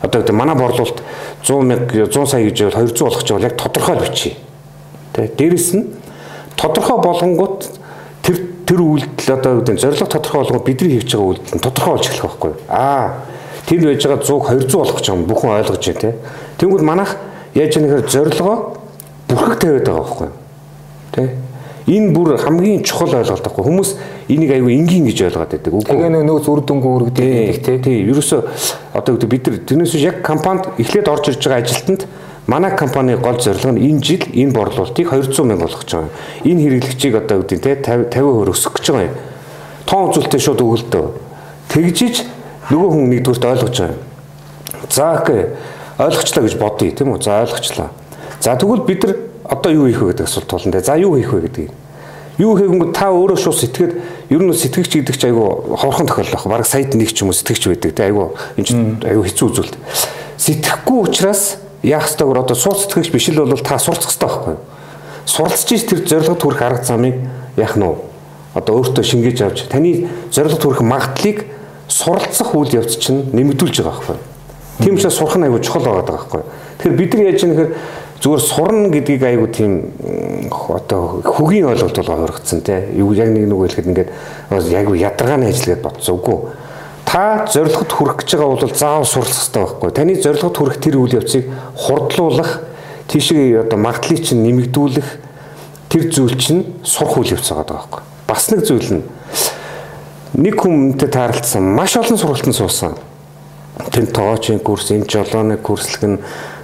[0.00, 0.98] Одоо гэдэг манай борлуулалт
[1.44, 4.34] 100 мянга 100 сая гэж 200 болох ч яг тодорхойл бичиж.
[5.12, 5.84] Тэ дээрэс нь
[6.56, 7.68] тодорхой болгонгууд
[8.24, 12.06] тэр тэр үйлдэл одоо гэдэг зорилго тодорхой болгоод бидний хийж байгаа үйлдэл нь тодорхой болж
[12.08, 12.52] эхлэх байхгүй.
[12.72, 13.28] Аа
[13.66, 16.14] тэр байж байгаа 100 200 болох ч юм бүхэн ойлгож байна тий.
[16.58, 17.16] Тэнгүүд манайх
[17.54, 18.56] яаж нэхэр зорилгоо
[19.28, 20.36] бүрхэг тавиад байгаа байхгүй юу?
[21.12, 21.28] Тий.
[21.90, 23.90] Энэ бүр хамгийн чухал ойлголт байхгүй хүмүүс
[24.30, 25.74] энийг аюу энгийн гэж ойлгоод байдаг.
[25.74, 25.96] Үгүй.
[26.06, 27.78] Нэг нөөц үр дүнгүй үргэлдэг тий.
[27.82, 27.96] Тий.
[28.06, 28.40] Ерөөсөө
[28.94, 32.06] одоо гэдэг бид нар тэрнээс яг компанид эхлээд орж ирж байгаа ажилтнанд
[32.46, 36.10] манай компани гол зорилго нь энэ жил энэ борлуулалтыг 200 мянга болгож байгаа.
[36.44, 39.16] Энэ хэрэглэгчийг одоо гэдэг тий 50 50% өсгөх гэж байгаа юм.
[39.90, 41.06] Тоон үзүүлэлтээ шууд өгөлдөө.
[41.74, 42.14] Тэгжиж
[42.70, 44.02] нөгөө хүн нэгдүгürt ойлгож байгаа юм.
[44.90, 45.42] За окей
[45.98, 47.22] ойлгочлаа гэж бодъё тийм үү?
[47.22, 47.90] За ойлгочлаа.
[48.40, 50.80] За тэгвэл бид нар одоо юу хийх вэ гэдэг асуулт болно те.
[50.80, 51.70] За юу хийх вэ гэдэг.
[52.38, 53.92] Юу хийгэнгүү та өөрөө шууд сэтгэхэд
[54.32, 56.64] ер нь сэтгэгч гэдэг чи айгу ховорхон тохиолдол баг.
[56.64, 58.08] Бараг саяд нэг ч юм уу сэтгэгч байдаг те.
[58.08, 59.76] Айгу энэ чинь айгу хэцүү үзүүлэлт.
[60.40, 64.62] Сэтгэхгүй учраас яах ёстойгоор одоо сууц сэтгэгч биш л бол та сурцах ёстой байхгүй юу?
[65.28, 67.20] Суралцж ич тэр зорилгод хүрэх арга замыг
[67.60, 68.00] яах нь вэ?
[68.56, 71.44] Одоо өөртөө шингээж авч таны зорилгод хүрэх магадлалыг
[71.90, 74.18] суралцах үйл явц чинь нэмэгдүүлж байгаа байхгүй.
[74.80, 76.42] Тийм учраас сурах нь аягүй чухал байгаа байхгүй.
[76.78, 77.70] Тэгэхээр бид нар яаж нэхэр
[78.22, 79.72] зүгээр сурна гэдгийг аягүй тийм
[80.70, 82.88] одоо хөгийн ойлголт бол хоригдсан те.
[82.94, 84.10] Юу яг нэг нэг хэлэхэд ингээд
[84.70, 86.38] яг ядаргааны ажил гэдээ бодсон үгүй.
[87.04, 89.90] Та зорилгод хүрэх гэж байгаа бол заавал суралцах хэрэгтэй байхгүй.
[89.90, 91.44] Таны зорилгод хүрэх тэр үйл явцыг
[91.74, 92.62] хурдлуулах,
[93.10, 95.08] тийшээ одоо магадлалыг чинь нэмэгдүүлэх
[95.90, 98.00] тэр зүйл чинь сурах үйл явц байгаа байхгүй.
[98.30, 99.02] Бас нэг зүйл нь
[100.40, 102.94] нэг хүмүүнтэй тааралцсан маш олон сургалтанд суусан.
[103.92, 106.18] Тэн тоочийн курс, энэ жолооны курслэг нь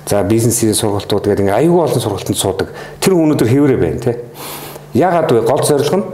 [0.09, 2.73] за бизнесийн сургалтууд гэдэг ингээ аюул олон сургалтанд суудаг.
[3.01, 4.13] Тэр өнөөдөр хэвээрээ байна те.
[4.97, 5.45] Яагаад вэ?
[5.45, 6.07] Гол зорилго нь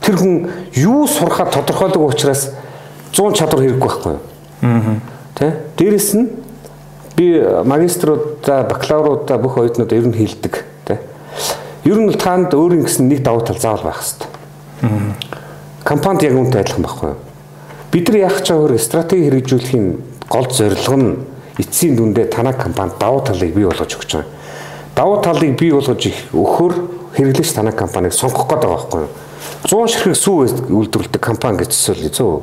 [0.00, 0.48] тэр хүн
[0.80, 2.56] юу сурахад тодорхойлог учраас
[3.12, 4.22] 100 чадвар хэрэггүй байхгүй юу?
[4.64, 4.96] Аа.
[5.36, 5.60] Тэ?
[5.76, 6.28] Дээрэс нь
[7.16, 11.04] би магиструудаа, бакалавруудаа бүх оюутнууд ер нь хилдэг, тэ?
[11.84, 14.28] Ер нь таанд өөрийн гэсэн нэг давуу тал заавал байх хэрэгтэй.
[14.88, 15.39] Аа.
[15.90, 17.18] Компанид яг үнтэй адилхан байхгүй юу?
[17.90, 19.86] Бид нар яах ч өөр стратеги хэрэгжүүлэхийн
[20.30, 21.18] гол зорилго нь
[21.58, 24.30] эцсийн дүндээ танай компанид давуу талыг бий болгож өгч байгаа.
[24.94, 26.72] Давуу талыг бий болгож өгөхөр
[27.18, 29.10] хэрэглэгч танай компанийг сонгох гэдэг байгаа байхгүй юу?
[29.66, 30.36] 100 ширхэг сүү
[30.70, 32.38] үйлдвэрлэдэг компани гэж төсөөлье зөө.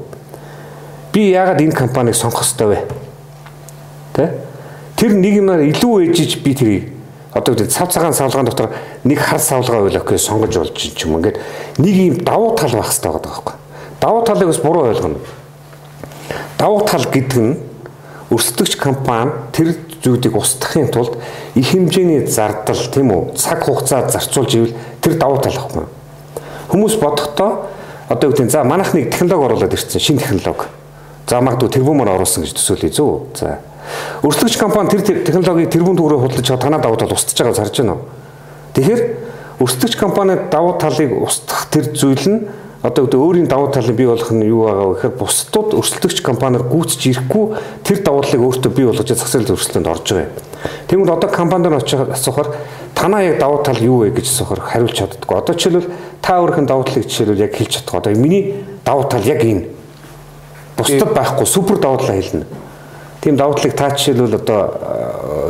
[1.15, 2.79] Би яагаад энэ компанийг сонгох ёстой вэ?
[4.11, 4.43] Тэ?
[4.99, 6.96] Тэр юмар илүү ээжиж би тэрийг
[7.37, 11.17] одоо гэдэг цав цагаан савлгаан дотор нэг хар савлгаа байлгах гэж сонгож болж юм.
[11.17, 11.37] Ингээд
[11.77, 13.53] нэг юм давуу тал байх хэрэгтэй байгаа байхгүй.
[14.01, 15.19] Давуу талыг бас буруу ойлгоно.
[16.57, 17.57] Давуу тал гэдэг нь
[18.33, 21.17] өрсөлдөгч компани тэр зүйлийг устгахын тулд
[21.55, 25.85] их хэмжээний зардал тийм үү цаг хугацаа зарцуулж ивэл тэр давуу тал ахгүй.
[26.73, 27.69] Хүмүүс бодохдоо
[28.09, 30.67] одоо гэдэг за манайх нэг технологи оруулаад ирсэн шинэ технологи.
[31.27, 33.15] За магадгүй тэрбумаар оруулсан гэж төсөөлөе зөө.
[33.35, 33.59] За
[34.23, 38.03] өрсөлдөгч компани тэр технологиг тэрбум төгрөгөөр худалдаж танаа давуу тал устж байгааг харж байна уу?
[38.75, 39.01] Тэгэхээр
[39.63, 42.39] өрсөлдөгч компани давуу талыг устгах тэр зүйл нь
[42.83, 47.01] одоо өөрийн давуу талыг бий болгох нь юу байгаа вэ гэхээр бусдууд өрсөлдөгч компаниар гүйцэж
[47.09, 47.45] ирэхгүй
[47.83, 50.33] тэр давуу талыг өөртөө бий болгож зах зээл зөрчилдөнд орж байгаа юм.
[50.87, 52.53] Тэгмэд одоо компанид очиж асуухаар
[52.93, 55.37] танаа яг давуу тал юу вэ гэж асуухаар хариулж чаддаггүй.
[55.37, 55.89] Одоо жишээлбэл
[56.21, 57.95] та өөрийнхөө давуу талыг жишээлбэл яг хэлж чадах.
[57.97, 59.65] Одоо миний давуу тал яг энэ.
[60.77, 62.45] Бусдад байхгүй супер давуу талаа хэлнэ.
[63.27, 64.61] Тийм давуу талыг та жишээлбэл одоо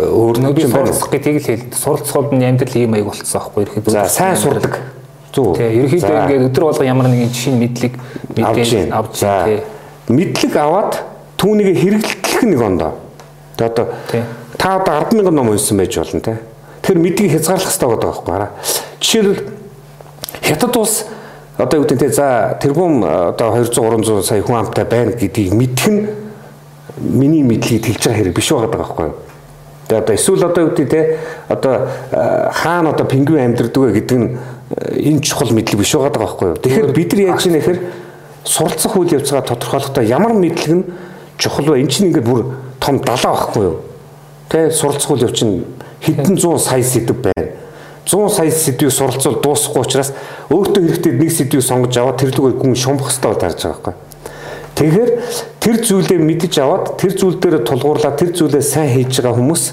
[0.10, 1.76] өөр нэг юм суралцах гэдгийг л хэлдэг.
[1.78, 3.90] Суралцахад нь амьдрал ийм маяг болцсон байхгүй ерхэд.
[3.94, 4.82] За сайн сурдаг
[5.30, 5.62] Зүг.
[5.62, 7.94] Тэгээ ерөнхийдөө ингээд өдөр болго ямар нэгэн жишийн мэдлэг
[8.34, 9.62] мэдээ авч тий.
[10.10, 11.06] Мэдлэг аваад
[11.38, 12.98] түүнийг хэрэглэх нэг ондоо.
[13.62, 13.86] Тэгээ одоо
[14.58, 16.42] та одоо 100000 ном уншсан байж болно те.
[16.82, 18.52] Тэр мэдлэгийг хязгаарлах хэрэгтэй байгаа байхгүй хараа.
[18.98, 19.44] Жишээлбэл
[20.42, 21.06] хятад улс
[21.62, 25.86] одоо юу гэдэг те за тэрбум одоо 200 300 сая хүн амтай байна гэдгийг мэдэх
[25.94, 26.26] нь
[27.00, 29.16] миний мэдлэгийг хэлж байгаа хэрэг биш байгаа байхгүй юу?
[29.88, 31.88] Тэгээ одоо эсвэл одоо юу гэдэг те одоо
[32.52, 34.38] хаана одоо пингвин амьдэрдэг вэ гэдэг нь
[34.76, 36.58] энэ чухал мэдлэг биш байгаа байхгүй юу.
[36.58, 37.80] Тэгэхээр бид нар яаж ийм нэхэр
[38.44, 40.84] суралцах үйл явцгаа тодорхойлохдоо ямар мэдлэг нь
[41.38, 41.82] чухал вэ?
[41.82, 43.78] Энд чинь ингээд бүр том далаа байхгүй юу.
[44.50, 45.64] Тэ суралцах үйл явц нь
[46.04, 47.56] хэдэн зуун сая сэдв байна.
[48.08, 50.14] 100 сая сэдвийг суралцвал дуусахгүй учраас
[50.48, 54.07] өөртөө хэрэгтэй нэг сэдвийг сонгож аваад тэр лүгээр гүн шумбах хэрэгтэй бол тарж байгаа байхгүй.
[54.78, 55.12] Тэгэхээр
[55.58, 59.64] тэр зүйлээ мэдж аваад тэр зүйл дээр тулгуурлаад тэр зүйлээ сайн хийж байгаа хүмүүс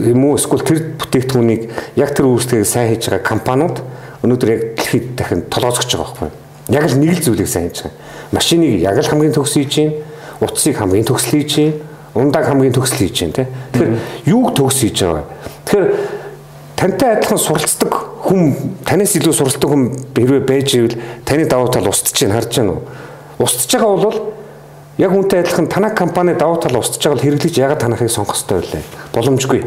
[0.00, 1.62] юм уу эсвэл тэр бүтээгдэхүүнийг
[2.00, 3.84] яг тэр үйлчлэгийг сайн хийж байгаа компаниуд
[4.24, 6.30] өнөөдөр яг дэлхийд дахин толгойцож байгаа байхгүй.
[6.72, 7.96] Яг л нэг л зүйлийг сайн хийж байгаа.
[8.32, 9.92] Машиныг яг л хамгийн төгс хийж чинь,
[10.40, 11.74] утсыг хамгийн төгсөл хийж чинь,
[12.14, 13.46] ундааг хамгийн төгсөл хийж чинь тий.
[13.76, 15.24] Тэгэхээр юуг төгс хийж байгаа.
[15.68, 15.86] Тэгэхээр
[16.80, 17.92] тантай адилхан суралцдаг
[18.24, 19.84] хүн танаас илүү суралцдаг хүн
[20.16, 20.96] хэрвээ байж ивэл
[21.28, 22.84] таны давуу тал устж чинь харж байна уу?
[23.40, 24.18] Устж байгаа бол
[25.00, 28.60] яг үнтэй адилхан танай компани давуу тал устж байгаа л хэрэглэж ягаад танахыг сонгох ёстой
[28.60, 28.84] вэ?
[29.16, 29.64] Боломжгүй.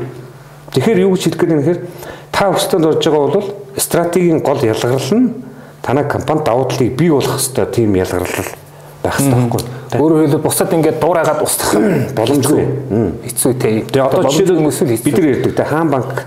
[0.77, 1.81] Тэгэхээр юу гэж хэлэх гээд хэрэг
[2.29, 5.33] та өсөлтөнд орж байгаа бол стратегийн гол ялгарл нь
[5.81, 8.53] танай компани давуу талыг бий болгох ёстой тийм ялгарлал
[9.01, 9.61] байх хэрэгтэй байхгүй.
[9.97, 11.81] Өөрөөр хэлбэл бусад ингээд дуурайгаад устгах
[12.17, 12.63] боломжгүй.
[13.25, 13.81] Хэцүү те.
[13.89, 16.25] Тэгээ одоо жишээлбэл өсвөл бид нар ярьдаг те хаан банк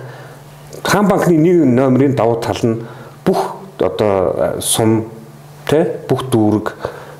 [0.83, 2.83] хаан банкны нэг номерын давуу тал нь
[3.25, 5.07] бүх одоо сум
[5.67, 6.75] те бүх дүүрэг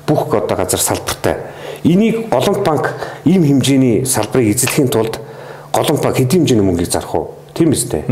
[0.07, 1.35] бүх одоо газар салбартай.
[1.83, 2.93] Энийг голомт банк
[3.25, 5.19] ийм хэмжээний салбарыг эзлэхийн тулд
[5.73, 7.27] голомт банк хэдийн хэмжээний мөнгийг зарах уу?
[7.53, 8.05] Тийм биз дээ.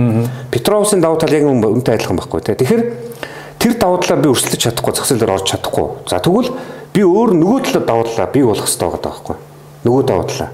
[0.51, 2.55] Петроусын давуу тал яг үнтэй адилхан байхгүй те.
[2.55, 2.84] Тэгэхээр
[3.60, 5.88] тэр давуу талаар би өрсөлдөж чадахгүй, зээлээр орж чадахгүй.
[6.10, 6.51] За тэгвэл
[6.93, 9.36] би өөр нөгөө талаа давуу талаа бий болох хэрэгтэй байгаа байхгүй.
[9.86, 10.49] Нөгөө давуу талаа.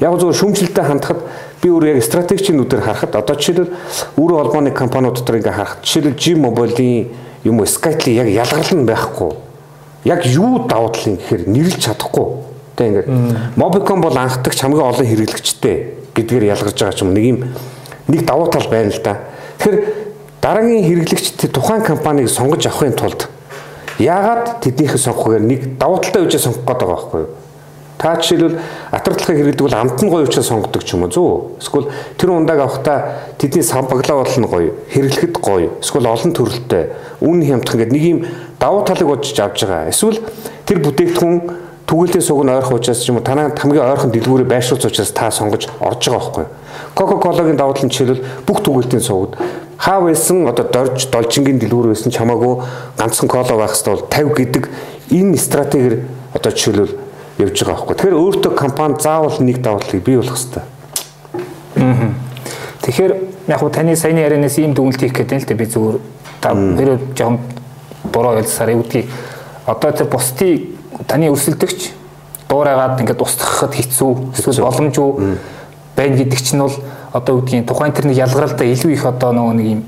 [0.00, 1.20] Яг зөв шүмжлэлтэй хандахад
[1.62, 3.70] би өөр яг стратегичийн нүдээр харахад одоо жишээлбэл
[4.18, 7.08] үр холбооны компаниуд дотор ингээ харахад жишээлбэл G-Mobile-ийн
[7.46, 9.43] юм уу Skytel яг ялгарлал нь байхгүй.
[10.04, 12.26] Яг юу давуу тал юм гэхээр нэрлж чадахгүй.
[12.76, 13.08] Тэ ингээд
[13.56, 15.76] Mobicom бол анхдагч хамгийн олон хэрэглэгчтэй
[16.14, 17.38] гэдгээр ялгарч байгаа ч юм нэг юм
[18.08, 19.18] нэг давуу тал байна л да.
[19.58, 19.78] Тэгэхээр
[20.42, 23.28] дараагийн хэрэглэгч тухайн компанийг сонгож авахын тулд
[23.98, 27.30] яагаад тэднийхээ сонгохоор нэг давуу талтай үжээ сонгох гэдэг байгаа байхгүй юу?
[27.96, 28.58] Та жишээлбэл
[28.90, 31.62] атардлахыг хэрэглэдэг бол амт нь гоё учраас сонгодог ч юм уу зүү.
[31.62, 31.88] Эсвэл
[32.18, 32.98] тэр ундааг авахтаа
[33.38, 36.90] тэдний самбаглаа болно гоё, хэрэглэхэд гоё, эсвэл олон төрөлтэй,
[37.22, 38.20] үн хямдхан гэдэг нэг юм
[38.64, 39.92] давуу талыг бодож авч байгаа.
[39.92, 40.24] Эсвэл
[40.64, 41.36] тэр бүтээгдэхүүн
[41.84, 45.28] түгэлтийн суг нь ойрхон учраас ч юм уу танаа хамгийн ойрхон дэлгүүрээ байршуулж учраас та
[45.28, 46.46] сонгож орж байгаа байхгүй.
[46.96, 49.36] Coca-Cola-гийн давуу тал нь жишээлбэл бүх түгэлтийн сугууд
[49.76, 52.64] хаа байсан одоо дорж должингийн дэлгүүр байсан ч хамаагүй
[52.96, 54.64] ганцхан кола байх бол 50 гэдэг
[55.12, 55.94] энэ стратегиэр
[56.32, 56.96] одоо жишээлбэл
[57.44, 57.96] явж байгаа байхгүй.
[58.00, 60.64] Тэгэхээр өөртөө компани заавал нэг давуу талыг бий болох хэрэгтэй.
[61.84, 62.16] Аа.
[62.80, 63.12] Тэгэхээр
[63.44, 65.96] яг хуу таны саяны ярианаас ийм дүгнэлт хийх гэдэг л дээ би зүгээр
[66.40, 67.53] та хэрэг жоохон
[68.12, 69.08] буруу ойлгосаар үүдгийг
[69.66, 71.90] одоо тэр бусдыг таны өрсөлдөгч
[72.48, 75.10] дуурайгаад ингээд устгахад хэцүү эсвэл боломжгүй
[75.96, 76.76] байна гэдэг чинь бол
[77.12, 79.82] одоо үүдгийн тухайн тэр нэг ялгаралдаа илүү их одоо нөгөө нэг юм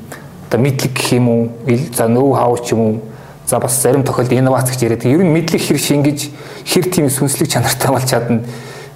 [0.46, 1.48] одоо мэдлэг гэх юм уу?
[1.94, 3.00] За нөө хав ч юм уу?
[3.46, 6.30] За бас зарим тохиолдолд инновац гэж яриад ер нь мэдлэг хэр шингэж
[6.64, 8.46] хэр тийм сүнслэг чанартай болж чадна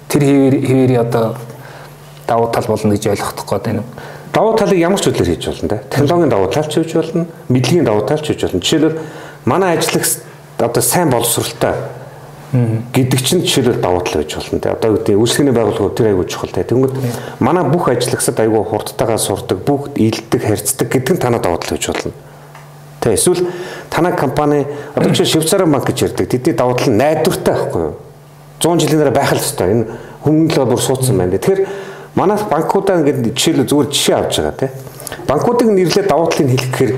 [0.07, 1.35] тэр хэвээр хэвээрээ одоо
[2.27, 3.83] давуу тал болно гэж ойлгох гээд байна.
[4.33, 5.77] Давуу талыг ямар ч үгээр хийж болно да.
[5.91, 8.61] Технологийн давуу тал ч хийж болно, мэдлэгийн давуу тал ч хийж болно.
[8.63, 8.99] Жишээлбэл
[9.45, 10.23] манай ажлагч
[10.57, 11.75] одоо сайн боловсралтай
[12.51, 14.71] гэдэг чинь жишээлбэл давуу тал байж болно те.
[14.71, 16.63] Одоо үүдээ үйлчлэгээний байгууллага тэр аягүй чухал те.
[16.63, 16.95] Тэнгүүд
[17.39, 21.87] манай бүх ажлагчид аягүй хурдтайгаа сурдаг, бүгд илддэг, харьцдаг гэдэг нь танаа давуу тал байж
[21.91, 22.15] болно.
[23.01, 23.47] Тэ эсвэл
[23.89, 26.27] танай компани одоо чи Швейцарын банк гэж ярьдаг.
[26.27, 27.95] Тэдний давуу тал нь найдвартай байхгүй юу?
[28.61, 29.71] 100 жилийн дараа байх л ёстой.
[29.71, 29.85] Энэ
[30.21, 31.39] хүмүүнлээ бүр суудсан байна.
[31.39, 31.65] Тэгэхээр
[32.15, 34.71] манайх банкудаа ингээд жишээлбэл зүгээр жишээ авч байгаа тийм.
[35.27, 36.93] Банкуудыг нэрлээ давуу талыг хэлэх гэхээр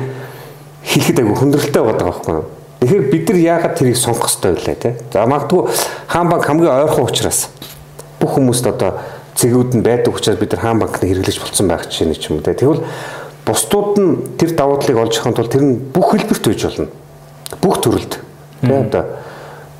[0.83, 2.45] хэлэхэд айгүй хүндрэлтэй байгаа байхгүй юу?
[2.81, 4.91] Тэгэхээр бид нар яагаад тэрийг сонгох хэрэгтэй вэ те?
[5.13, 5.61] За магадгүй
[6.07, 7.47] хаан банк хамгийн ойрхон учраас
[8.19, 8.99] бүх хүмүүст одоо
[9.39, 12.45] цэгүүд нь байдаг учраас бид нар хаан банкны хэрэглэж болцсон байх чинь ч юм уу
[12.45, 12.53] те.
[12.53, 12.83] Тэгвэл
[13.45, 16.87] бусдууд нь тэр давуу талыг олж авахын тулд тэр нь бүх хэлбэрт байж болно.
[17.61, 18.13] Бүх төрөлд.
[18.61, 19.03] Тэ одоо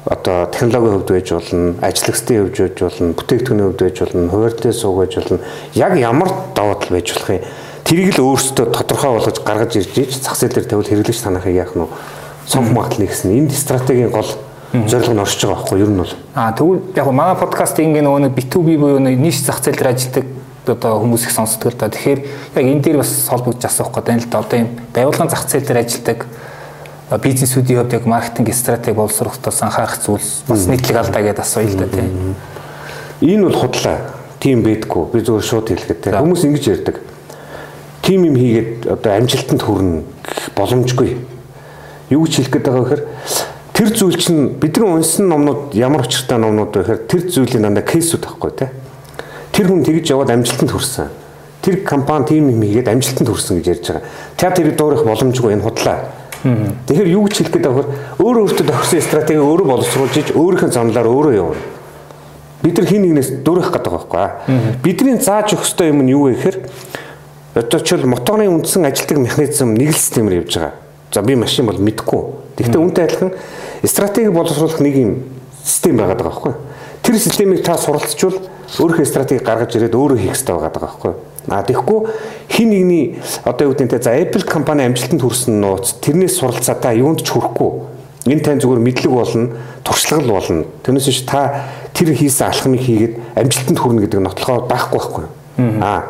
[0.05, 4.97] одоо технологийн хувьд байж болно, ажлагчдын хувьд байж болно, бүтээгдэхүүний хувьд байж болно, хуваарьтай сууг
[4.99, 5.39] байж болно.
[5.73, 7.41] Яг ямар давуу тал байж болох юм.
[7.83, 11.75] Тэрийг л өөрсдөө тодорхой болгож гаргаж ирж ийж зах зээл дээр тавил хэрэглэж танахыг яах
[11.75, 11.87] нь
[12.47, 13.31] сонх магадлал нэгсэн.
[13.31, 14.27] Энд стратегийн гол
[14.73, 15.85] зорилго нь орж байгаа байхгүй юу?
[15.87, 16.13] Ер нь бол.
[16.35, 20.25] Аа тэгвэл яг манай подкаст ингээ нөгөө B2B буюу ниш зах зээл дээр ажилладаг
[20.67, 21.91] одоо хүмүүс их сонсдог л да.
[21.91, 22.19] Тэгэхээр
[22.55, 24.39] яг энэ дээр бас холбогдож асуух гэдэг нь л да.
[24.39, 26.19] Одоо юм байгууллагын зах зээл дээр ажилладаг
[27.11, 31.87] бизнесүүдийн хувьд яг маркетинг стратеги боловсруулалтаас анхаарах зүйл бас нийтлэг алдаа гэдээ асууя л да
[31.87, 32.35] тийм.
[33.21, 33.97] Энэ бол худлаа.
[34.39, 35.11] Тим бэдгүү.
[35.11, 36.15] Би зөвхөн шууд хэлгээд те.
[36.15, 36.99] Хүмүүс ингэж ярьдаг.
[38.01, 40.03] Тим юм хийгээд одоо амжилтанд хүрнэ
[40.55, 41.15] боломжгүй.
[42.09, 43.03] Юу ч хэлэх гээд байгаа гэхээр
[43.73, 48.23] тэр зүйл чинь бидний унсан номнууд ямар учиртай номнууд вэ гэхээр тэр зүйлийн дандаа кейсүүд
[48.27, 48.71] байхгүй те.
[49.55, 51.07] Тэр хүн тэгж яваад амжилтанд хүрсэн.
[51.63, 54.03] Тэр компани тим юм хийгээд амжилтанд хүрсэн гэж ярьж байгаа.
[54.35, 57.95] Та тэрийг дуурах боломжгүй энэ худлаа Тэгэхээр юу гэж хэлэх гээд байгаа вэ?
[58.19, 61.61] Өөр өөртөө тохирсон стратеги өөрөө боловсруулж иж өөрийнхөө замлаар өөрөө явна.
[62.63, 64.79] Бид нар хин нэгнээс дөрөх гэдэг байгаа байхгүй.
[64.83, 66.57] Бидний зааж өгөх ёстой юм нь юу вэ гэхээр
[67.79, 70.73] ч моторны үндсэн ажилтг механизм нэг л системээр явж байгаа.
[71.15, 72.21] За би машин бол мэдэхгүй.
[72.59, 73.31] Гэхдээ үүнтэй адилхан
[73.87, 75.11] стратеги боловсруулах нэг юм
[75.63, 76.53] систем байгаа даа байхгүй.
[77.03, 78.41] Тэр системийг та суралцжвал
[78.79, 81.13] өөрийнхөө стратеги гаргаж ирээд өөрөө хийх хэрэгтэй байгаа байхгүй.
[81.47, 81.99] А тэгэхгүй
[82.49, 86.95] хин нэгний одоо юу гэдэг нь за Apple компани амжилтанд хүрсэн нууц тэрнээс суралцаа та
[86.95, 87.71] юунд ч хүрэхгүй.
[88.31, 89.51] Энэ тань зүгээр мэдлэг болно,
[89.83, 90.63] туршлага болно.
[90.87, 95.25] Тэрнээс биш та тэр хийсэн алхмыг хийгээд амжилтанд хүрнэ гэдэг нотлохоо байхгүй байхгүй.
[95.83, 96.03] Аа.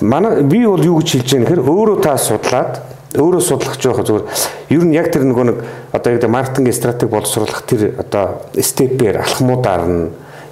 [0.00, 2.72] Манай би бол юу гэж хэлж байгаа нөхөр өөрөө та судлаад
[3.14, 4.24] өөрөө судлах жоох зүгээр
[4.70, 5.58] ер нь яг тэр нөгөө нэг
[5.92, 10.10] одоо яг маркетинг стратеги боловсруулах тэр одоо степээр алхмуудаар нь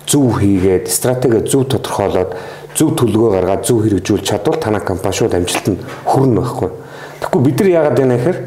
[0.08, 2.34] зөв хийгээд стратеги зөв тодорхойлоод
[2.74, 6.70] зөв төлөвлөгөө гаргаад зөв хэрэгжүүлж чадвал танай компани шууд амжилтанд хүрнэ байхгүй.
[7.20, 8.38] Тэгэхгүй бид нар яагаад байна гэхээр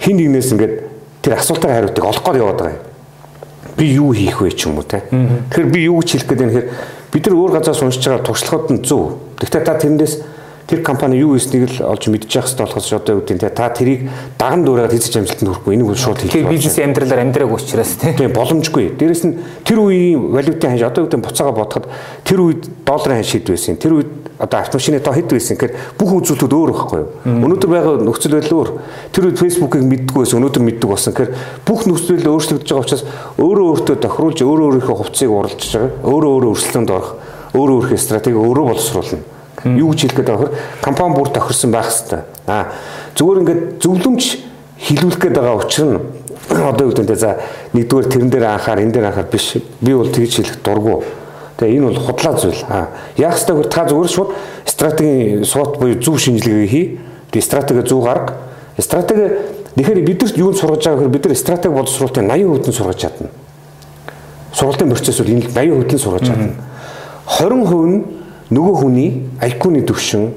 [0.00, 0.74] хин нэгнээс ингээд
[1.22, 2.84] тэр асуултын хариултыг олох гээд яваад байгаа юм.
[3.76, 5.04] Би юу хийх вэ ч юм уу те.
[5.08, 6.68] Тэгэхээр би юу гэж хэлэх гээд байна гэхээр
[7.12, 9.16] бид нар өөр газраас уншиж байгаа туршлагууд нь зөв.
[9.40, 10.14] Гэхдээ та тэрнээс
[10.70, 14.06] тэр компани юу хийснийг л олж мэдчих хэвээр болохоос одоо юу гэдэг та тэрийг
[14.38, 16.30] даган дуурайгаад хийж амжилтанд хүрэхгүй энийг шууд хэлэх.
[16.30, 18.94] Тэгэхээр бизнес амьдралаар амьдраагүй учраас тийм боломжгүй.
[18.94, 19.34] Дээрэс нь
[19.66, 21.90] тэр үеийн валютын ханш одоо юу гэдэг буцаага бодоход
[22.22, 23.82] тэр үед долларын ханш хэд байсан.
[23.82, 27.10] Тэр үед одоо автомашины тоо хэд байсан гэхээр бүх үзүүлэлтүүд өөр байхгүй юу?
[27.26, 28.70] Өнөөдөр байгаа нөхцөл байдал өөр.
[29.10, 30.38] Тэр үед фэйсбુકийг мэддэггүй байсан.
[30.38, 31.12] Өнөөдөр мэддэг болсон.
[31.18, 31.34] Тэгэхээр
[31.66, 33.04] бүх нөхцөл байдал өөрчлөгдөж байгаа учраас
[33.42, 35.90] өөрөө өөртөө тохируулж өөрөө өөрийнхөө хувцсыг уралж байгаа.
[36.06, 37.10] Өөрөө өөрөө өрсөлдөөнд орох.
[37.58, 40.56] Өөрөө өөрийнхөө стратеги өөрөө боловсруулна Юу гэж хэлэх гээд байгаа вэ?
[40.80, 42.24] Компани бүр тохирсон байх хэвээр.
[42.48, 42.72] Аа
[43.16, 44.24] зүгээр ингээд зөвлөмж
[44.80, 46.00] хилүүлэх гээд байгаа учир нь
[46.72, 47.36] одоо юу гэдэг за
[47.76, 49.60] нэгдүгээр тэрэн дээр анхаар энэ дээр анхаар биш.
[49.80, 51.04] Би бол тэгж хэлэх дурггүй.
[51.60, 52.64] Тэгээ энэ бол худлаа зүйл.
[52.72, 52.88] Аа
[53.20, 53.68] яах вэ?
[53.68, 54.30] Та зүгээр шууд
[54.64, 57.00] стратегийн суут буюу зөв шинжилгээ хий.
[57.30, 58.40] Тэгээ стратеги зөв гарга.
[58.80, 59.36] Стратеги
[59.76, 63.28] тэгэхээр бидэрт юунд сургаж байгаа гэхээр бид нар стратеги боловсруулалтын 80% нь сургаж чадна.
[64.56, 66.54] Сургалтын процесс бол энэ 80% нь сургаж чадна.
[67.28, 68.19] 20% нь
[68.50, 69.10] нөгөө хүний
[69.40, 70.30] IQ-ны төвшин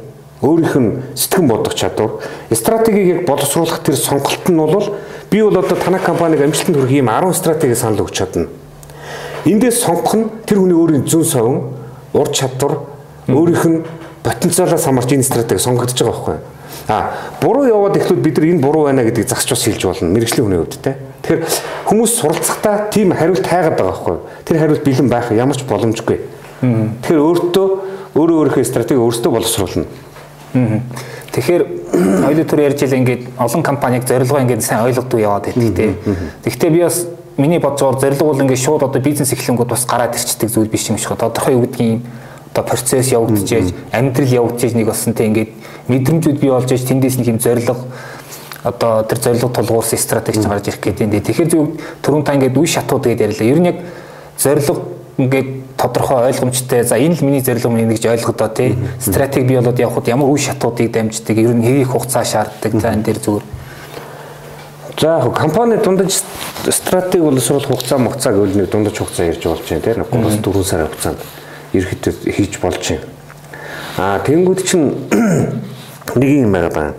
[0.43, 2.19] өөрийнх нь сэтгэн бодох чадвар
[2.51, 4.93] стратегийг яг боловсруулах тэр сонголт нь бол
[5.31, 8.47] би бол одоо танай компаниг амжилтанд хүргэх юм 10 стратеги санал өгч чадна.
[9.45, 11.61] Эндээс сонгох нь тэр хүний өөрийн зүүн совин,
[12.13, 12.85] ур чадвар,
[13.27, 13.81] өөрийнх нь
[14.21, 16.37] потенциалаас хамаарч энэ стратеги сонгогдож байгаа байхгүй.
[16.87, 20.45] А буруу яваад ихлүүд бид нар энэ буруу байна гэдгийг засч бас хэлж болно мэрэгжлийн
[20.45, 20.95] хүний хувьд те.
[21.23, 21.41] Тэгэхээр
[21.87, 24.17] хүмүүс суралцахдаа тийм хариулт хайгаад байгаа байхгүй.
[24.43, 26.19] Тэр хариулт бэлэн байх ямар ч боломжгүй.
[26.61, 27.67] Тэгэхээр өөртөө
[28.13, 29.85] өөрөө өөрийнхөө стратеги өөртөө боловсруулна.
[31.33, 31.63] Тэгэхээр
[32.29, 35.97] хоёул төр ярьж илээ ингээд олон компаниг зорилгоо ингээд сайн ойлгодог яваад байдаг тий.
[36.45, 40.49] Тэгэхдээ би бас миний бодсоор зорилго бол ингээд шууд одоо бизнес эхлэнгүүд бас гараад ирчдэг
[40.53, 41.17] зүйл биш юм шиг.
[41.17, 42.05] Тодорхой юу гэдгийг
[42.53, 45.51] одоо процесс явагдчихэж, амьдрал явагдчихэж нэг болсон те ингээд
[45.89, 47.81] мэдрэмжүүд бий болж иж тэндээс нэг юм зорилго
[48.61, 51.25] одоо тэр зорилго тулгуурсан стратеги ч гарч ирэх гэдэг.
[51.33, 53.49] Тэгэхээр зөв түрүүн та ингээд үе шатууд гэдээ ярьлаа.
[53.49, 53.77] Ер нь яг
[54.37, 54.85] зорилго
[55.17, 56.83] ингээд тодорхой ойлгомжтой.
[56.83, 58.77] За энэ л миний зорилго минь гэж ойлгодоо тий.
[58.99, 62.71] Стратеги бий болоод явхад ямар үе шатуудыг дамждаг, ер нь хэвийн хугацаа шаарддаг.
[62.81, 63.43] За энэ дээр зүгээр
[65.03, 66.21] За яг компани дундаж
[66.69, 71.19] стратеги боловсруулах хугацаа мөхцаа гэвэл нэг дундаж хугацаа ярьж болж байна тийм 3-4 сарын хугацаанд
[71.73, 73.03] ерөөхдөө хийж болж байна.
[73.97, 74.93] Аа тэнгууд чинь
[76.15, 76.93] нэг юм байгаа байна.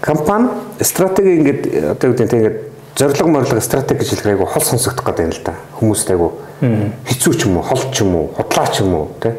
[0.00, 0.48] Компани
[0.80, 2.58] стратеги ингээд одоо гэдэг нь ингээд
[2.96, 5.54] зорилго морлого стратеги гэж хэлэх айгу хол сонсогдох гэдэг юм л да.
[5.80, 9.34] Хүмүүст айгу хэцүү ч юм уу, хол ч юм уу, худлаа ч юм уу тий.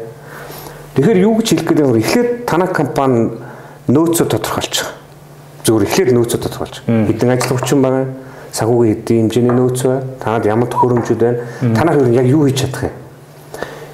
[0.96, 2.00] Тэгэхээр юу гэж хэлэх гэдэг вэ?
[2.00, 3.30] Эхлээд танай компани
[3.88, 4.92] нөөцөө тодорхойлчих.
[5.64, 6.84] Зүгээр эхлээд нөөцөө тодорхойлчих.
[6.84, 8.06] Хэдэн ажил хүчин байгаа,
[8.52, 12.96] санхүүгийн хэдийн хэмжээний нөөц бай, танад ямар төхөөрөмжүүд байна, танах яг юу хийж чадах юм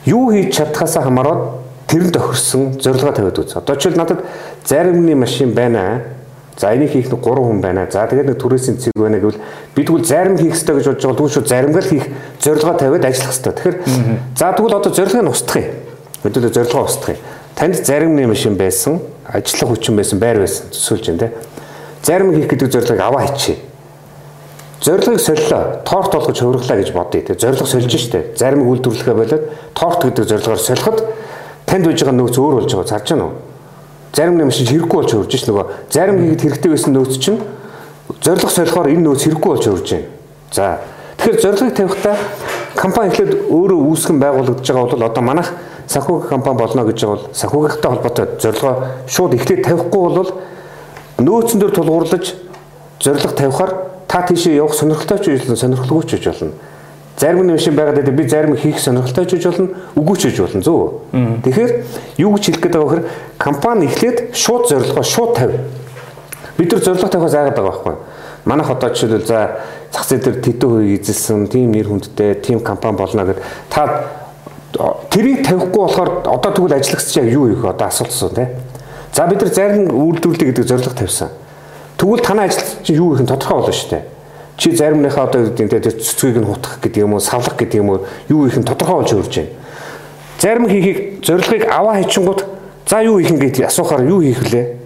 [0.04, 3.54] юу хийж чадхаасаа хамаарат тэр нь тохирсон зорилгоо тавиад үз.
[3.56, 4.24] Одоо жишээл надад
[4.66, 6.02] заримны машин байна.
[6.56, 7.86] За энийг хийх нэг 3 хүн байна.
[7.90, 9.40] За тэгээд нэг түрээсийн цэг байна гэвэл
[9.74, 11.16] бид тэгвэл зарим хийх хэрэгтэй гэж бодож байгаа.
[11.16, 12.06] Тэгвэл шүү заримгал хийх
[12.40, 13.52] зорилгоо тавиад ажиллах хэрэгтэй.
[13.52, 13.76] Тэгэхээр
[14.36, 15.72] за тэгвэл одоо зорилгыг нь устгах юм.
[16.28, 17.20] Өдөртөө зорилгоо устгах юм.
[17.56, 21.28] Танд заримны машин байсан, ажиллах хүчин байсан, байр байсан төсөөлж байна те.
[22.04, 23.72] Зарим хийх гэдэг зорилгыг аваа хийчихье
[24.82, 27.22] зорилгыг солилоо, торт болгож хувирглаа гэж бодъё.
[27.22, 28.34] Тэгээ зорилго сольж штэ.
[28.36, 29.42] Зарим үйлдвэрлэхэ болоод
[29.74, 30.98] торт гэдэг зорилгоор солиход
[31.66, 32.90] танд байж байгаа нөөц өөр болж байгаа.
[32.90, 33.32] Царж гэнэ үү?
[34.12, 35.66] Зарим нэг машин хэрэггүй болж хөрж ш нөгөө.
[35.88, 37.40] Зарим хийгээд хэрэгтэй байсан нөөц чинь
[38.20, 40.08] зорилго солихоор энэ нөөц хэрэггүй болж хөрж байна.
[40.52, 40.64] За
[41.16, 42.16] тэгэхээр зорилгыг тавихтаа
[42.76, 45.48] компани эхлээд өөрөө үүсгэн байгуулагдаж байгаа бол одоо манайх
[45.88, 48.74] санхүүгийн компани болно гэж байгаа бол санхүүгийнхтэй холбоотой зорилгоо
[49.08, 50.30] шууд эхлээд тавихгүй бол
[51.16, 52.24] нөөцөн дээр тулгуурлаж
[53.00, 53.72] зорилго тавихаар
[54.08, 56.52] та тийшээ явах сонирхолтой ч үйл сонирхолгүй ч үж болно.
[57.22, 60.42] Зарим нэг машин байгаад байдаг би зарим хийх сонирхолтой ч үж болно, үгүй ч үж
[60.42, 61.06] болно зөв.
[61.46, 61.70] Тэгэхээр
[62.18, 63.04] юу гэж хэлэх гээд байгаа вэхэр
[63.38, 65.54] компани эхлээд шууд зорилгоо шууд тавь.
[66.58, 67.94] Бид нар зорилго тавихаас айгаад байгаа байхгүй.
[68.42, 69.62] Манайх одоо жишээлбэл за
[69.94, 73.38] зах зээл дээр тэдэн хувийг эзэлсэн, тийм нэр хүндтэй, тийм компани болно гэд
[73.70, 74.10] та
[75.14, 78.48] тэрийг тавихгүй болохоор одоо тэгвэл ажиллагч яг юу их одоо асуултсан тий.
[79.14, 81.30] За бид нар зарим үйлдвэрлэлийг гэдэг зорилго тавьсан.
[82.02, 84.02] Тэгвэл танай ажил чинь юу гэх нь тодорхой болно шүү дээ.
[84.56, 88.06] Чи заримныхаа одоо гэдэг нь цэцгийг нь хутгах гэдэг юм уу, савлах гэдэг юм уу,
[88.28, 89.48] юу их нь тодорхой болж өрж байна.
[90.38, 92.44] Зарим хийхийг зорилгыг аваа хийчихэнгүүт
[92.86, 94.82] за юу хийх гэж асуухаар юу хийх вүлээ?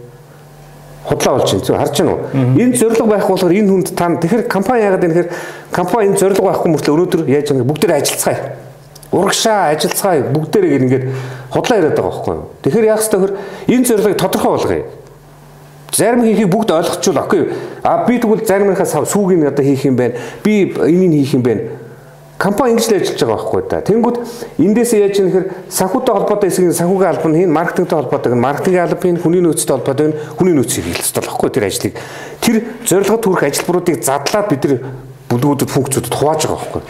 [1.07, 1.65] худлаа болж байна.
[1.65, 2.21] Зөв харж байна уу?
[2.59, 5.31] Энэ зорилго байхгүй болохоор энэ хүнд та тэгэхээр компани яагаад вэ гэхээр
[5.71, 8.41] компани энэ зорилго байхгүй мөртлөө өнөөдөр яаж байгаа бүгд ажиллацгаая.
[9.15, 11.05] Урагшаа ажиллацгаая бүгдээрээ ингээд
[11.55, 12.45] худлаа яриад байгаа байхгүй юу?
[12.63, 13.35] Тэгэхээр яах ёстой гэхээр
[13.71, 14.85] энэ зорилгыг тодорхой болгоё.
[15.97, 17.49] Зарим хийхийг бүгд ойлгочвол окей.
[17.83, 20.21] А би тэгвэл заримынхаа сүүгийг одоо хийх юм байна.
[20.45, 21.63] Би энийг хийх юм байна.
[22.37, 23.81] Компани ингэж л ажиллаж байгаа байхгүй да.
[23.81, 24.17] Тэнгүүд
[24.61, 29.17] эндээсээ яаж юм гэхээр санхүүтэй холбоотой хэсгийн санхүүгийн албан хийн маркетингтэй холбоотой гэн маркетингийн албан
[29.25, 31.95] хүний нөөцтэй холбоотой нь хүний нөөцийг хэрэгтэй байхгүй тэр ажлыг.
[32.45, 34.77] Тэр зорилгод хүрэх ажилбаруудыг задлаад бид нар
[35.33, 36.83] бүлгүүдэд функцүүдэд хувааж байгаа байхгүй.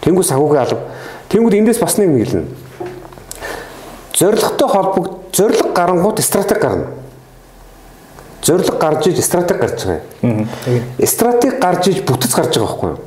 [0.00, 0.80] Тэнгүүд санхүүгийн алба.
[1.28, 2.48] Тэнгүүд эндээс бас нэг хэлнэ.
[4.16, 7.04] Зорилготой холбогд зорилго гарангууд стратеги гарна
[8.42, 10.48] зорилго гарч иж стратеги гарч байгаа юм.
[11.04, 12.98] Стратеги гарч иж бүтэц гарч байгаа байхгүй юу?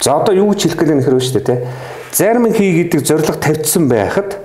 [0.00, 1.68] За одоо юу гэж хэлэх гээд нөхөр шүү дээ те.
[2.12, 4.38] Зарим хий гэдэг зорилго тавьдсан байхад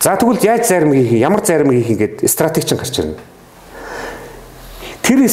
[0.00, 3.16] за тэгвэл яаж зарим хийх ямар зарим хийх ингээд стратеги чинь гарч ирнэ.
[5.02, 5.24] Тэр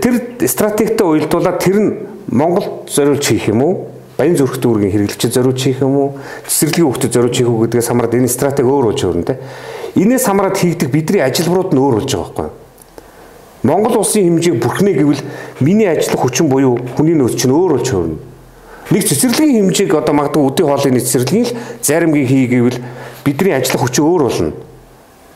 [0.00, 0.14] тэр
[0.48, 1.90] стратегтэй уялдуулаад тэр нь
[2.32, 3.74] Монгол зориулж хийх юм уу?
[4.16, 6.08] Баян зүрх дүүргийн хэрэглэгчид зориулж хийх юм уу?
[6.46, 9.38] Цэцэрлэгийн хөвгөд зориулж хийх үү гэдгээс хамаарат энэ стратеги өөр болж өрнө те.
[9.94, 12.61] Инээс хамаарат хийгдэх бидний ажилбарууд нь өөр болж байгаа байхгүй юу?
[13.62, 15.22] Монгол улсын хэмжээг бүрхнэ гэвэл
[15.60, 18.18] миний ажиллах хүчин буюу хүний нөөц чинь өөр болж хөрнө.
[18.90, 22.82] Нэг цэцэрлэгийн хэмжээг одоо магадгүй үдийн хоолны цэцэрлэгийн л заримгийн хий гэвэл
[23.22, 24.52] бидний ажиллах хүчин өөр болно.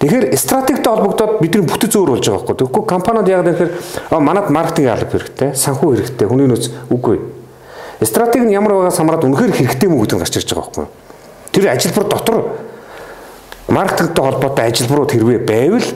[0.03, 2.57] Тэгэхээр стратегтэй холбогдоод бидний бүтэц өөр болж байгаа байхгүй.
[2.67, 3.71] Тэгэхгүй компаниуд яг тэгэхээр
[4.19, 7.23] манад маркетинг алба хэрэгтэй, санхүү хэрэгтэй, хүний нөөц үгүй.
[8.03, 10.87] Стратеги нь ямар байгаас хамаарат үнэхээр хэрэгтэй мүү гэдэг нь гарч ирж байгаа байхгүй.
[11.55, 12.37] Тэр ажилбар дотор
[13.73, 15.87] маркетингтэй холбоотой ажилбарууд хэрвээ байвал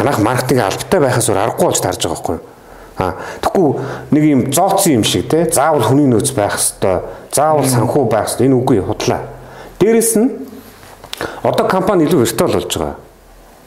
[0.00, 2.44] танах маркетинг албатай байхаас өөр аргагүй болж тарж байгаа байхгүй юу?
[2.96, 3.68] А тэгэхгүй
[4.16, 8.48] нэг юм зооцсон юм шиг те заавал хүний нөөц байх хэвээр заавал санхүү байх хэвээр
[8.48, 9.20] энэ үгүй худлаа.
[9.76, 10.28] Дээрэс нь
[11.44, 12.96] одоо компани илүү виртуал болж байгаа.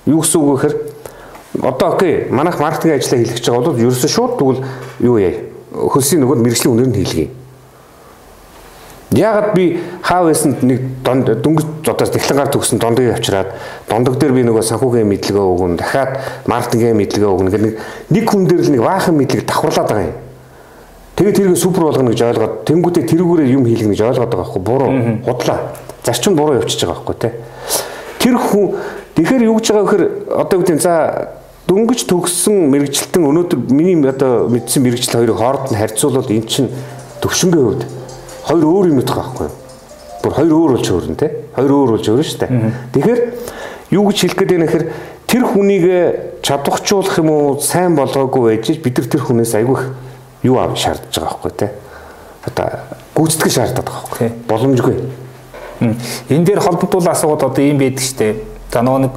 [0.09, 0.75] Юу гэсэн үг вэ гэхээр
[1.69, 4.61] одоо окей манайх маркетинг ажлаа хийлгэж байгаа бол ерөөсөө шууд тэгвэл
[5.05, 5.33] юу яа
[5.69, 7.29] хөлсийн нөгөө мэрэгжлийн үнээр нь хийлгэе.
[9.13, 13.53] Яагаад би хаав байсанд нэг дөнгөж одоо технологиар төгсөн дондыг авчираад
[13.89, 16.17] дондог дээр би нөгөө санхүүгийн мэдлэгээ өгөн дахиад
[16.49, 17.77] маркетингийн мэдлэгээ өгнө гэх нэг
[18.09, 20.17] нэг хүн дээр л нэг баахан мэдлэг давхарлаад байгаа юм.
[21.13, 24.91] Тэгээд тэрийг супер болгоно гэж ойлгоод тэнгуүтээ тэрүүгээрээ юм хийлгэнэ гэж ойлгоод байгаа байхгүй буруу
[25.21, 25.59] худлаа.
[26.01, 27.29] Зарчим буруу явчихж байгаа байхгүй те.
[28.17, 28.65] Тэр хүн
[29.13, 30.03] тэгэхээр юу гэж байгаа вэхэр
[30.41, 30.93] одоо үгүй за
[31.69, 36.73] дөнгөж төгссөн мэрэгчлэлтэн өнөөдөр миний одоо мэдсэн мэрэгчлэл хоёрыг хооронд нь харьцуулбал эн чинь
[37.21, 37.83] төвшингийн хувьд
[38.47, 39.55] хоёр өөр юм утга байхгүй юу?
[40.23, 41.29] Бүр хоёр өөр болж өөрнө те.
[41.55, 42.51] Хоёр өөр болж өөрнө шүү дээ.
[42.93, 43.21] Тэгэхээр
[43.91, 44.85] юу гэж хэлэх гээд байна гэхээр
[45.27, 45.85] тэр хүнийг
[46.43, 49.79] чадварчуулах юм уу, сайн болгоогүй байж бид нар тэр хүнээс айгүй
[50.43, 51.67] юу авч шаардж байгаа байхгүй те.
[52.43, 52.67] Одоо
[53.15, 54.29] гүйцэтгэх шаарддаг байгаа байхгүй.
[54.47, 54.95] Боломжгүй.
[56.29, 58.35] Энэ дээр холбогдуулсан асуулт одоо ийм байдаг штэ.
[58.71, 59.13] За нөгөө нэг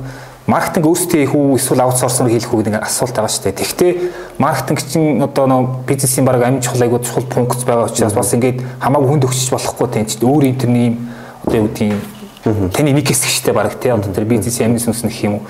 [0.47, 3.59] маркетинг өөрсдөө хийх үү эсвэл аутсорсоор хийх үү гэдэг асуулт байгаа шүү дээ.
[3.59, 3.93] Тэгэхдээ
[4.39, 8.63] маркетинг чинь одоо нөө бизнесийн баг амин чухал айгуу чухал пункт байгаа учраас бас ингээд
[8.79, 11.11] хамаагүй хүнд өгчөж болохгүй тийм ч өөр интерний юм
[11.43, 11.99] одоо юу гэдгийг
[12.47, 15.47] таны нэг хэсэг шүү дээ баг тийм одоо тэр бизнесийн амин сүнс нэх юм уу.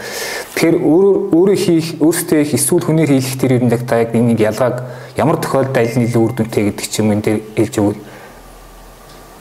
[0.57, 4.41] Тэгэхээр өөрөө өөрөө хийх өөрсдөө хийх эсвэл хүнээр хийх тэр юм яг та яг нэг
[4.41, 4.81] ялгааг
[5.21, 8.01] ямар тохиолдолд аль нь илүү үр дүнтэй гэдэг ч юм энэ дээр хэлж өгвөл.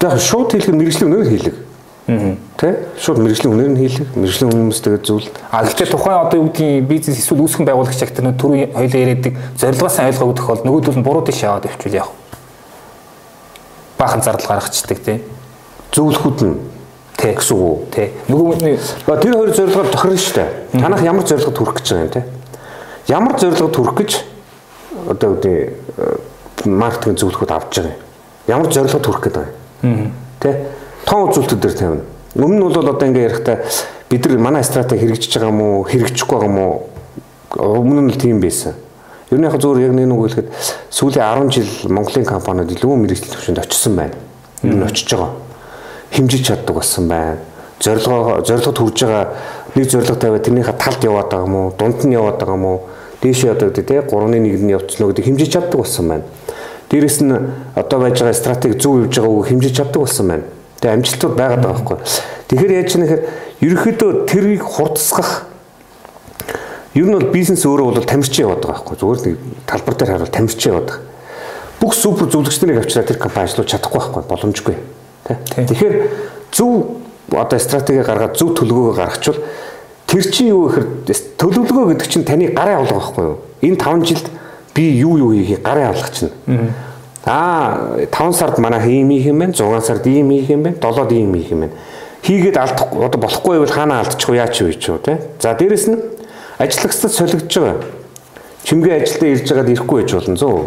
[0.04, 1.56] Тэгэхээр шууд хэлэх нь мэрэгжлийн өнөр хийлэг.
[2.06, 2.86] Тэ?
[3.02, 5.26] Шууд мэрэгжлийн үнээр нь хийлэг, мэрэгжлийн хүмүүстэйгээ зүйл.
[5.50, 9.34] А гэхдээ тухайн одоо юу гэдгийг бизнес эсвэл үүсгэн байгуулагч яг тэр түрүү хоёлаа яриадаг
[9.58, 12.14] зорилгоос ойлгоогүй тохиол нөгөөдөл нь буруу тийш яваад өвчүүл яах.
[13.98, 15.18] Баахан зардал гаргацдаг тий.
[15.98, 16.56] Зөвлөхүүд нь
[17.18, 17.90] тий гэсэн үг.
[17.90, 18.14] Тий.
[18.30, 20.50] Нөгөөний тэр хоёр зорилгоор тохирно шүү дээ.
[20.78, 22.24] Танах ямар зорилгод хүрэх гэж байгаа юм те?
[23.10, 24.12] Ямар зорилгод хүрэх гэж
[25.10, 25.74] одоо үгүй
[26.70, 28.02] маркетинг зөвлөхөд авч байгаа юм.
[28.46, 29.46] Ямар зорилгод хүрэх гэдэг
[29.82, 30.14] юм.
[30.38, 30.85] Тэ?
[31.06, 32.04] Тон үзүүлэлтүүд дээр тавина.
[32.36, 33.58] Өмнө нь бол одоо ингээ ярихдаа
[34.10, 36.90] бид нар манай стратеги хэрэгжиж байгаа уу, хэрэгжихгүй байгаа уу?
[37.56, 38.74] Өмнө нь тийм байсан.
[39.32, 40.50] Ер нь яг зөвөр яг нэг үг хэлэхэд
[40.90, 44.16] сүүлийн 10 жил Монголын компаниуд илүү мэрэгжлийн төвшөнд очсон байна.
[44.64, 45.32] Ер нь очиж байгаа.
[46.12, 47.38] Химжиж чаддаг болсон байна.
[47.80, 49.26] Зорилгоо зорилгод хүрж байгаа
[49.76, 51.74] нэг зорилго тавиад тэрнийхээ талд яваад байгаа уу?
[51.78, 52.80] Дунд нь яваад байгаа уу?
[53.22, 56.24] Дээшээ одоо гэдэг тий 3-ны 1-д нь явцсан уу гэдэг химжиж чаддаг болсон байна.
[56.90, 57.34] Дээрэс нь
[57.76, 60.46] одоо байж байгаа стратеги зөв явж байгааг хэмжиж чаддаг болсон байна.
[60.86, 61.98] Тэгээ амжилтууд байгаад байгаа байхгүй.
[62.46, 63.22] Тэгэхээр яаж ч нэхэр
[63.66, 65.50] ерөөхдөө тэрийг хурдсгах
[66.94, 68.98] ер нь бол бизнес өөрөө бол тамирчин яваад байгаа байхгүй.
[69.02, 71.02] Зүгээр нэг талбар дээр харуул тамирчин яваад байгаа.
[71.82, 74.76] Бүх супер зөвлөгч нарыг авчираад тэр компани ажиллаж чадахгүй байхгүй боломжгүй.
[75.58, 75.96] Тэгэхээр
[76.54, 76.72] зөв
[77.34, 79.42] одоо стратеги гаргаад зөв төлөвлөгөө гаргачвал
[80.06, 80.86] тэр чинь юу гэхээр
[81.42, 83.38] төлөвлөгөө гэдэг чинь таны гарын авлага байхгүй юу?
[83.66, 84.30] Энэ 5 жилд
[84.78, 86.30] би юу юу хийхийг гарын авлага чинь.
[87.26, 91.16] Аа 5 сард манай ийм хийх юм байна, 6 сард ийм хийх юм байна, 7-д
[91.16, 91.74] ийм хийх юм байна.
[92.22, 95.18] Хийгээд алдахгүй одоо болохгүй байвал хаана алдчих вэ, яач вэ ч үү те.
[95.42, 95.98] За дээрэс нь
[96.58, 97.82] ажиллагчдад солигдож байгаа.
[98.66, 100.66] Чимгээ ажилдаа ирж байгаад ирэхгүй байж болно зөө.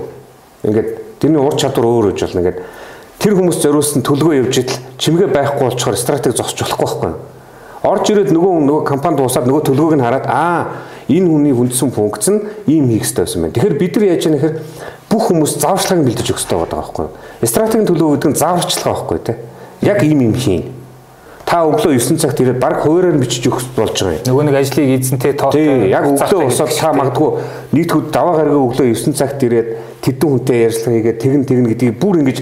[0.67, 2.41] Ингээд тэрний ур чадвар өөр гэж болно.
[2.43, 2.59] Ингээд
[3.19, 7.38] тэр хүмүүс зориулсан төлгөө явж идэл чимгээ байхгүй болчоор стратеги зогсож болохгүй байхгүй.
[7.89, 10.61] Орж ирээд нөгөө нөгөө компани дуусаад нөгөө төлгөөг нь хараад аа
[11.09, 13.55] энэ хүний хүндсэн функц нь ийм хийх хэрэгтэй байсан байна.
[13.57, 14.51] Тэгэхээр бид нар яаж яах вэ
[15.09, 17.49] бүх хүмүүс зааварчлагыг бэлдэж өгөх хэрэгтэй байгаа байхгүй юу?
[17.49, 19.37] Стратегийн төлөө гэдэг нь зааварчлага байхгүй тий.
[19.89, 20.65] Яг ийм юм хийн.
[21.49, 24.25] Та өглөө 9 цагт ирээд баг хуваараар бичиж өгөх болж байгаа юм.
[24.29, 25.65] Нөгөө нэг ажлыг эзэнтэй тоотой.
[25.65, 27.31] Тий, яг өглөө босоод та магадгүй
[27.73, 29.69] нийтгүүд даваа гаргаа өглөө 9 цагт ирээд
[30.05, 32.39] тэдэн хүнтэй ярьцлага хийгээд тэгэн тэгнэ гэдгийг бүр ингэж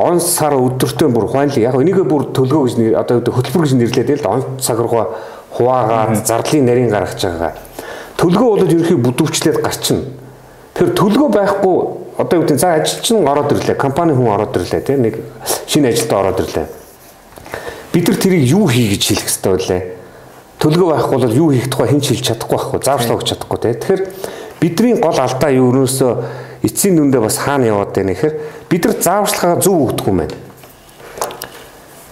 [0.00, 4.30] он сар өдөртөө бүр хуанли яг энийгээ бүр төлгөө гэж одоо хөтөлбөр гэж нэрлээд л
[4.30, 5.06] он цаг руугаа
[5.52, 7.52] хуваагаад зардлын нарийн гаргаж байгаа.
[8.16, 10.02] Төлгөө болоод ерөнхий бүдүүрчлээд гарчна.
[10.74, 11.76] Тэр төлгөө байхгүй
[12.20, 13.76] одоо юу гэдэг за ажилчин ороод ирлээ.
[13.76, 15.16] Компани хүн ороод ирлээ тийм нэг
[15.66, 16.66] шинэ ажилтаа ороод ирлээ.
[17.92, 19.82] Бид нар тэрийг юу хий гэж хэлэх хэрэгтэй байлаа.
[20.60, 22.80] Төлгөө байхгүй бол юу хийх тухай хэн ч хэлж чадахгүй байхгүй.
[22.84, 23.74] Зааварчлаа өгч чадахгүй тийм.
[23.80, 24.02] Тэгэхээр
[24.60, 26.12] бидний гол алдаа юу өрөөсөө
[26.68, 28.34] эцсийн дүндээ бас хаана яваад байна гэхээр
[28.70, 30.36] бид нар зааварчлагаа зөв өгдөг юм байна.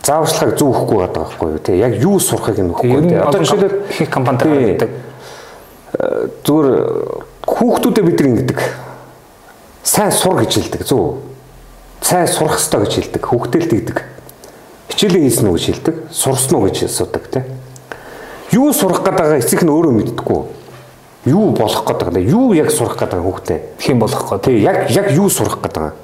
[0.03, 1.79] Зааварчлагыг зөв өгөхгүй байдаг байхгүй юу тийм.
[1.79, 3.17] Яг юу сурахыг нь өгөхгүй.
[3.23, 4.91] Одоо жишээлбэл их компанитай гэдэг
[6.45, 6.69] зүгээр
[7.49, 8.61] хүүхдүүдэд бид нар ингэдэг
[9.89, 11.25] сайн сур гэж хэлдэг зөв.
[12.01, 13.23] Сайн сурах ёстой гэж хэлдэг.
[13.25, 13.99] Хүүхдэлт гэдэг.
[14.93, 15.97] Хичээлээ хийсэн үү гэж хэлдэг.
[16.13, 17.45] Сурсан уу гэж асуудаг тийм.
[18.53, 20.41] Юу сурах байгаа эцэг нь өөрөө мэддэггүй.
[21.33, 22.23] Юу болох гээд байгаа.
[22.23, 23.59] Юу яг сурах байгаа хүүхдээ.
[23.81, 24.45] Хэн болох гээд.
[24.45, 25.97] Тийм яг яг юу сурах байгаа.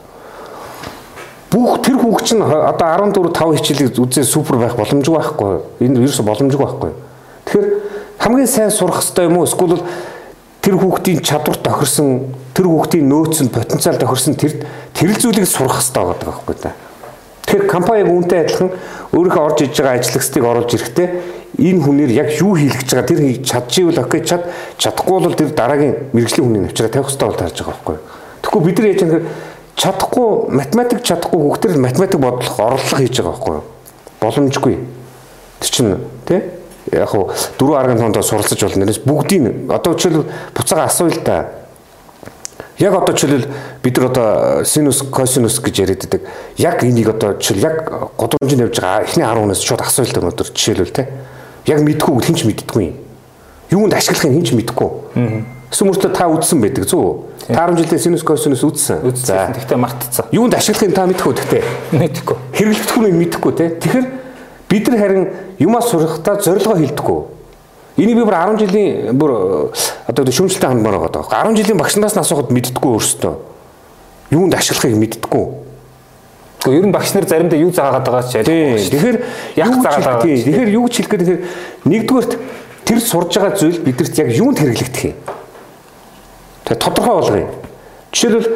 [1.54, 5.86] Бүх тэр хүүхд чинь одоо 14 5 хичээлийг үзээ супер байх боломжгүй байхгүй.
[5.86, 6.90] Энэ ерөөсө боломжгүй байхгүй.
[7.46, 7.68] Тэгэхээр
[8.18, 9.46] хамгийн сайн сурах хэрэгтэй юм уу?
[9.46, 9.78] Эсвэл
[10.58, 14.66] тэр хүүхдийн чадвар тохирсон тэр хүүхдийн нөөц нь потенциал тохирсон тэр
[14.98, 16.74] тэр зүйлийг сурах хэрэгтэй байгаа байхгүй та.
[17.46, 18.70] Тэгэхээр компаниг үүнтэй адилхан
[19.14, 21.08] өөрийнхөө орж иж байгаа ажлагчдыг оруулж ирэхдээ
[21.54, 24.42] энэ хүнээр яг юу хийх гэж байгаа тэр чадчихвэл окей чад
[24.80, 27.98] чадахгүй бол тэр дараагийн мэрэгжлийн хүний навчраа тавих хэрэгтэй бол тарж байгаа байхгүй.
[28.42, 29.10] Тэгэхгүй бид нар яаж юм
[29.76, 33.60] чадахгүй математик чадахгүй хүүхдэр математик бодлого орлого хийж байгаа байхгүй
[34.20, 34.78] боломжгүй.
[35.60, 35.96] Тэр чинь
[36.26, 36.40] тий
[36.92, 38.84] яг хуу дөрөв аргын тоонд суралцаж болно.
[38.84, 41.38] Нэрээс бүгдийг одоо жишээл буцаага асууя л да.
[42.78, 43.46] Яг одоо жишээл
[43.82, 46.22] бид нар одоо синус косинус гэж яриад байдаг.
[46.58, 50.20] Яг энийг одоо жишээл яг годомжинд явж байгаа эхний 10 хүнээс шууд асууя л да
[50.20, 51.06] өнөөдөр жишээлбэл тий.
[51.66, 52.92] Яг мэдгүй хин ч мэддэггүй.
[53.72, 54.90] Юунд ашиглахыг хин ч мэдгүй.
[55.74, 57.26] Эсвэл мөртөө та үзсэн байдаг зү?
[57.50, 59.02] 10 жилийн синус косинус үзсэн.
[59.10, 59.58] Үзсэн.
[59.58, 60.30] Тэгтээ мартцсан.
[60.30, 61.62] Юунд ашиглахыг та мэдхгүй тэгтээ.
[61.98, 62.36] Мэдхгүй.
[62.54, 63.68] Хэрэглэгдэх хүнийг мэдхгүй тий.
[63.82, 64.06] Тэгэхээр
[64.70, 65.26] бид нар харин
[65.58, 67.20] юмаа сурахдаа зорилгоо хилдэггүй.
[67.98, 69.32] Энийг би бүр 10 жилийн бүр
[70.06, 71.42] одоо шүүмжлэлтэй ханд байгаа даа.
[71.50, 73.34] 10 жилийн багш нараас асуухад мэддэггүй өөрсдөө.
[74.30, 75.44] Юунд ашиглахыг мэддэггүй.
[76.62, 78.78] Гэхдээ ер нь багш нар заримдаа юу заагаад байгаа ч ялгаагүй.
[78.94, 79.18] Тэгэхээр
[79.58, 80.38] яг заагаад байгаа.
[80.38, 81.42] Тэгэхээр юу ч хэлэх гээд тэгэхээр
[81.90, 82.32] нэгдүгээрт
[82.86, 85.33] тэр сурж байгаа зүйл бидэрт яг юунд хэрэглэгдэх юм.
[86.64, 87.48] Тэгээ тодорхой болгоё.
[88.12, 88.48] Жишээлбэл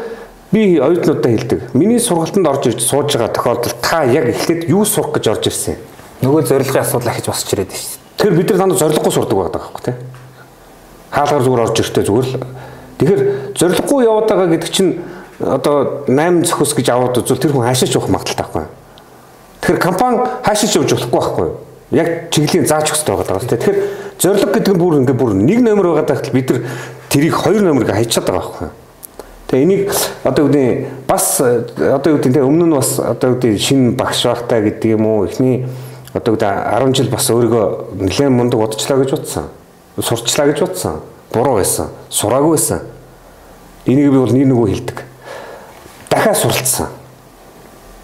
[0.52, 1.60] би оюутнуудаа хэлдэг.
[1.74, 5.76] Миний сургалтанд орж ирж сууж байгаа тохиолдолд та яг эхлээд юу сурах гэж орж ирсэн
[5.76, 5.80] юм?
[6.24, 8.16] Нөгөө зорилгын асуудал ахиж босч ирээд байна шүү дээ.
[8.16, 9.96] Тэгэхээр бид нар дандаа зорилгогүй сурдаг байдаг байхгүй тий.
[11.12, 12.34] Хаалгаар зүгээр орж ирэхдээ зүгээр л
[12.98, 14.98] Тэгэхээр зорилгогүй яваад байгаа гэдэг чинь
[15.38, 18.66] одоо 8 зөхөс гэж аваад үзвэл тэр хүн хаашаач явах магадaltaй байхгүй.
[19.62, 21.48] Тэгэхээр компани хаашаач явж болохгүй байхгүй.
[21.94, 23.46] Яг чиглэлийн зааж өгсөй байгаа даа.
[23.46, 23.78] Тэгэхээр
[24.18, 26.60] зорилго гэдэг нь бүр ингээ бүр нэг номер байгаа даа бид нар
[27.08, 28.68] тэрийг хоёр номерыг хайчаад байгаа байхгүй.
[29.48, 29.92] Тэгээ энийг
[30.24, 30.70] одоо үүдээ
[31.08, 35.64] бас одоо үүдээ өмнө нь бас одоо үүдээ шинэ багш байхтаа гэдэг юм уу эхний
[36.12, 36.52] одоо үүдээ
[36.84, 37.64] 10 жил бас өөрийгөө
[37.96, 39.48] нэлээд мундаг бодчлаа гэж утсан.
[39.96, 41.00] Сурчлаа гэж утсан.
[41.32, 41.88] Буруу байсан.
[42.12, 42.84] Сураагүй байсан.
[43.86, 45.08] Энийг би бол нэг нөгөө хэлдэг
[46.18, 46.86] дахиад суралцсан.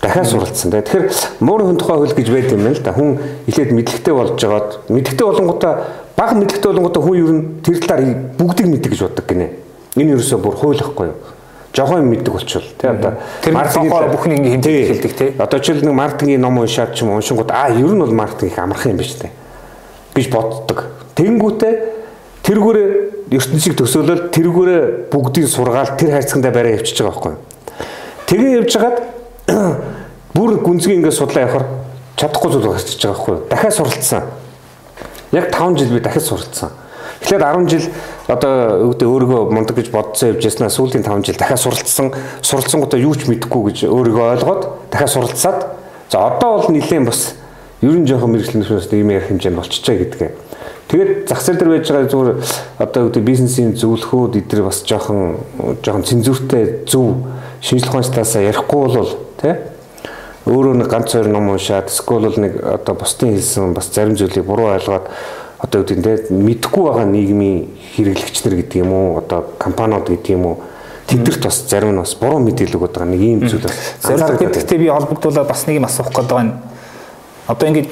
[0.05, 0.69] Дахиад суралцсан.
[0.71, 1.09] Тэгэхээр
[1.41, 2.93] муурын хүн тухай хөл гэж байд юм л да.
[2.93, 3.17] Хүн
[3.49, 5.73] эхлээд мэдлэгтэй болж жагаад мэдлэгтэй болонгуудаа
[6.13, 8.05] бага мэдлэгтэй болонгуудаа хүн ер нь тэр талаар
[8.37, 9.49] бүгдийг мэддэг гэж боддог гинэ.
[9.97, 11.17] Энэ ерөөсөө бүр хууль ахгүй юу?
[11.75, 13.19] жохон мэддэг болчихвол тий одоо
[13.51, 17.51] маркетинг бүхний ингэ хэмжээ хэлдэг тий одоо жишээл нэг маркетингийн ном уншаад ч юм уншингууд
[17.51, 19.31] а ер нь бол маркетинг их амархан юм биш тий
[20.15, 20.87] гэж боддог
[21.19, 21.75] тэнгүүтээ
[22.47, 22.89] тэргүүрээ
[23.35, 27.43] ертөнцийг төсөөлөл тэргүүрээ бүгдийг сургаал тэр хайрцагтаа барай явчихж байгаа байхгүй юу
[28.25, 28.99] Тэгээ явж хагаад
[30.35, 31.67] бүр гүнзгий ингээд судлаа явахаар
[32.17, 33.47] чадахгүй зүйл гарчиж байгаа байхгүй юу?
[33.51, 34.23] Дахиад суралцсан.
[35.33, 36.71] Яг 5 жил би дахиад суралцсан.
[37.21, 37.87] Тэгэхээр 10 жил
[38.29, 42.13] одоо үүдээ өөрийгөө мундаг гэж бодсон явж яснаа сүүлийн 5 жил дахиад суралцсан.
[42.41, 45.61] Суралцсангуудаа юу ч мэдэхгүй гэж өөрийгөө ойлгоод дахиад суралцаад
[46.09, 47.37] за одоо бол нилээн бас
[47.85, 50.33] ерөн жоохон мэрэгчлэнээс ийм ярих хэмжээнд болчихжээ гэдгээ.
[50.89, 52.31] Тэгээд зах зээл дээр байж байгаа зүгээр
[52.81, 55.41] одоо үүдээ бизнесийн зөвлөхүүд эдгээр бас жоохон
[55.81, 57.25] жоохон цензуртэй зөв
[57.65, 59.13] шинжлэх ухааны талаас ярихгүй бол
[59.45, 59.57] тий
[60.49, 64.73] өөрөө нэг ганц хоёр ном уншаад эсвэл нэг одоо бусдын хэлсэн бас зарим зүйлийг буруу
[64.73, 65.09] ойлгоод
[65.61, 70.57] одоо үүдэн тий мэдхгүй байгаа нийгмийн хэрэглэгчнэр гэдэг юм уу одоо компаниуд гэдэг юм уу
[71.09, 74.79] тэдэрт бас зарим нь бас буруу мэдээлэл өгöd байгаа нэг ийм зүйл бас зарим гэдэгтээ
[74.79, 76.61] би холбогдуулаад бас нэг юм асуух гэдэг байна
[77.49, 77.91] одоо ингээд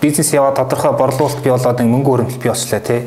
[0.00, 3.00] бизнес яваад тодорхой борлуулалт бий болоод мөнгө хөрөмтөл бий болчлаа тий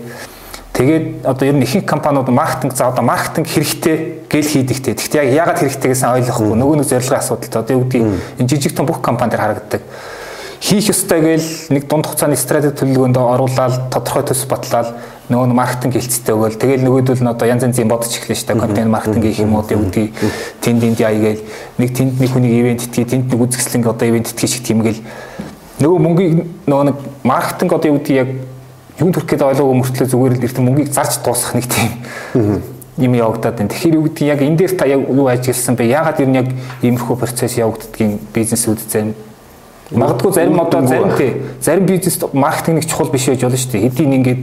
[0.74, 4.98] Тэгээд одоо ер нь ихэнх компаниуд маркетинг за одоо маркетинг хэрэгтэй гэл хийдэгтэй.
[4.98, 6.58] Гэхдээ яг яагаад хэрэгтэйгээс ойлгохгүй.
[6.58, 7.62] Нөгөө нэг зорилгын асуудал.
[7.62, 9.82] Одоо юу гэдгийг энэ жижиг том бүх компани дээр харагддаг.
[10.58, 14.98] Хийх ёстой гээл нэг дунд хугацааны стратеги төлөвлөгөөнд оруулаад тодорхой төс батлаад
[15.30, 16.58] нөгөө маркетинг хилцтэй өгөөл.
[16.58, 18.64] Тэгэл нөгөөдөл нь одоо янз янзын бодож эхлэв шүү дээ.
[18.64, 20.16] Контент маркетинг гэх юм уу юу гэдгийг
[20.64, 21.44] тэнд энд яа гээл
[21.78, 25.04] нэг тэнд нэг хүнийг ивент итгий тэнд нэг үзэсгэлэнг одоо ивент итгий шиг тиймгээл
[25.84, 26.98] нөгөө мөнгийг нөгөө нэг
[27.28, 28.30] маркетинг одоо юу гэдгийг яг
[29.00, 31.92] юм төрөх гэдэг ойлгоогүй мөртлөө зүгээр л эртэн мөнгийг зарж дуусгах нэг тийм
[32.98, 33.70] юм явагдаад байна.
[33.74, 35.90] Тэгэхээр юу гэдгийг яг энэ дээр та яг юу ажигласан бэ?
[35.90, 36.48] Яагаад ер нь яг
[36.86, 39.14] иймэрхүү процесс явагддгийг бизнесүүд зэн
[39.92, 43.90] магадгүй зарим одоо зарим тий зарим бизнес маркетинг нэг чухал биш байж болно шүү дээ.
[43.90, 44.42] Хэдийн ингээд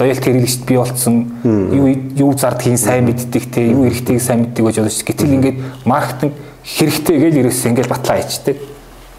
[0.00, 1.86] лоялти хэрэглэгчд бий болцсон юу
[2.16, 5.06] юу зардгийг сайн мэддэг те юу эрхтэйг сайн мэддэг байж болно шүү.
[5.12, 6.32] Гэтэл ингээд маркетинг
[6.64, 8.56] хэрэгтэй гэж ерөөсөө ингээд батлаа хийчдэг.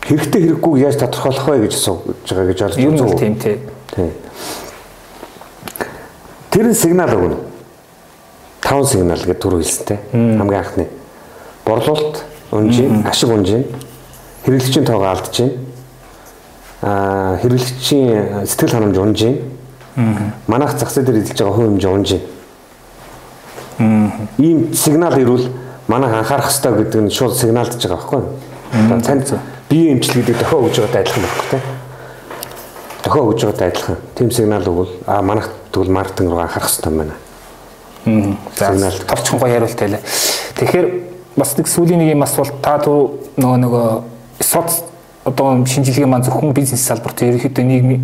[0.03, 2.97] Хэрэгтэй хэрэггүй яаж тодорхойлох вэ гэж асууж байгаа гэж ойлгож байна.
[2.97, 3.57] Юу тийм те.
[3.95, 4.22] Тийм.
[6.53, 7.37] Тэр нь сигнал өгнө.
[8.61, 9.97] Таван сигнал гэж түр хэлсэнтэй.
[10.13, 10.85] Хамгийн анхны.
[11.65, 13.65] Борлуулалт унжийн, ашиг унжийн,
[14.45, 15.51] хэрэглэгчийн тоогоо алдчихээн.
[16.83, 19.41] Аа хэрэглэгчийн сэтгэл ханамж унжийн.
[20.45, 22.21] Манайх зах зээл дээр эзэлж байгаа хувь хэмжээ унжийн.
[24.37, 25.49] Ийм сигнал ирвэл
[25.87, 29.01] манайх анхаарах хэрэгтэй гэдэг нь шууд сигналдж байгаа байхгүй юу?
[29.01, 29.33] Танд
[29.69, 31.61] биеийн эмчил гэдэг дохио өгж байгаатай адилхан байхгүй тийм
[33.03, 36.97] дохио өгж байгаатай адилхан тийм сигнал өгвөл а манайх тэгвэл маркетинг руу анхаарах хэрэгтэй юм
[37.01, 37.15] байна.
[38.05, 38.89] Аа.
[39.09, 40.01] Товчхон гоё хариулт байлаа.
[40.55, 40.87] Тэгэхээр
[41.35, 43.87] бас нэг сүүлийн нэг юм асуулт та нөгөө нөгөө
[44.43, 44.83] соц
[45.25, 48.01] одоо шинжилгээ маань зөвхөн бизнес салбарт ерөнхийдөө нийгмийн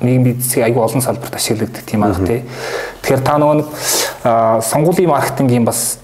[0.00, 2.44] нийгмийн эдийн аягүй олон салбарт ашиглагддаг тийм аа тий.
[3.02, 5.98] Тэгэхээр та нөгөө сонгуулийн маркетингийн бас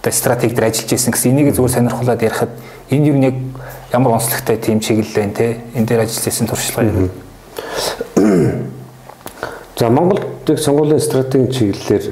[0.00, 2.52] одоо стратеги дээр ажиллаж исэн гэсэн энийг зүгээр сонирхолтой ярихад
[2.90, 3.34] энэ юу нэг
[3.92, 7.10] ямар онцлогтой тийм чиглэл байна те энэ дээр ажиллаж исэн туршлага юм.
[9.80, 12.04] За Монголд сонгуулийн стратегийн чиглэлээр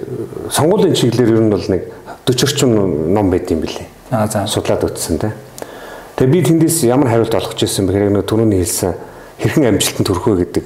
[0.51, 1.83] сонгуулийн чиглэлээр ер нь бол нэг
[2.25, 3.85] 40 орчим ном байд юм билээ.
[4.11, 4.47] Аа за.
[4.49, 5.33] Судлаад утсан те.
[6.17, 8.95] Тэгээ би тэндээс ямар хариулт олгож ирсэн бэ гэхээр нэг түрүүний хэлсэн
[9.37, 10.65] хэрхэн амжилтанд хүрэх вэ гэдэг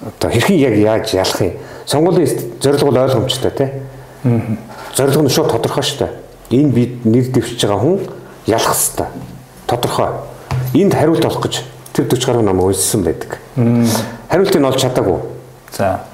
[0.00, 1.52] одоо хэрхэн яг яаж ялах юм.
[1.84, 3.72] Сонгуулийн зорилго бол ойлгомжтой те.
[4.24, 4.40] Аа.
[4.96, 6.12] Зорилго нь шууд тодорхой шүү дээ.
[6.56, 8.00] Энэ бид нэр дэвшиж байгаа хүн
[8.48, 9.12] ялах хэвээр.
[9.68, 10.08] Тодорхой.
[10.72, 13.36] Энд хариулт олох гэж тэр 40 гаруй ном уншсан байдаг.
[14.32, 15.20] Хариултыг нь олж чадаагүй.
[15.76, 16.08] За.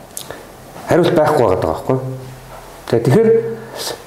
[0.89, 1.99] Хариулт байхгүй байгаа байхгүй.
[2.87, 3.30] Тэгээ тэгэхээр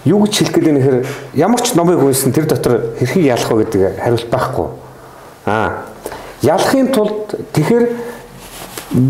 [0.06, 0.98] юу гэж хэлэх гэлээ нэхэр
[1.36, 4.68] ямар ч номыг уншсан тэр дотор хэрхэн ялах вэ гэдэг хариулт байхгүй.
[5.46, 5.86] Аа.
[6.42, 7.86] Ялахын тулд тэгэхээр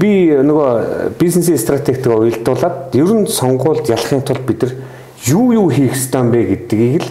[0.01, 0.11] би
[0.43, 4.73] нөгөө бизнесийн стратегтэй уялдуулаад ер нь сонгуульд ялахын тулд бид нар
[5.29, 7.09] юу юу хийх ёстой юм бэ гэдгийг л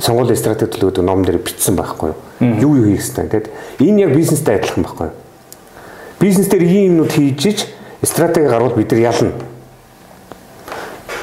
[0.00, 2.18] сонгуулийн стратеги төлөвлөдөг ном дээр бичсэн байхгүй юу?
[2.60, 3.28] Юу хийх ёстой.
[3.32, 3.48] Тэгэд
[3.80, 5.08] энэ яг бизнестэй адилхан байхгүй?
[6.20, 7.58] Бизнес дээр ийм юмнууд хийж ич
[8.04, 9.32] стратеги гарвал бид нар ялна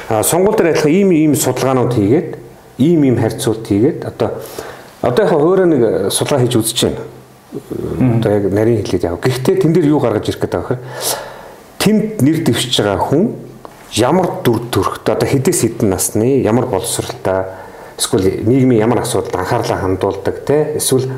[0.08, 2.28] сонгуул дээр адилхан ийм ийм судалгаанууд хийгээд
[2.78, 4.30] ийм ийм харьцуулт хийгээд одоо
[5.02, 7.02] одоо яг өөрөө нэг судалгаа хийж үзэж байна.
[8.18, 9.20] Одоо яг нарийн хэлээд яв.
[9.20, 10.78] Гэхдээ тэн дээр юу гаргаж ирэх гэдэг вэ?
[11.78, 13.36] Тэнд нэр дэвшиж байгаа хүн
[13.96, 17.44] ямар дүр төрхтэй одоо хэдээс хэдэн насны ямар боловсралтай
[17.96, 21.08] эсвэл нийгмийн ямар асуудалд анхаарлаа хандуулдаг те эсвэл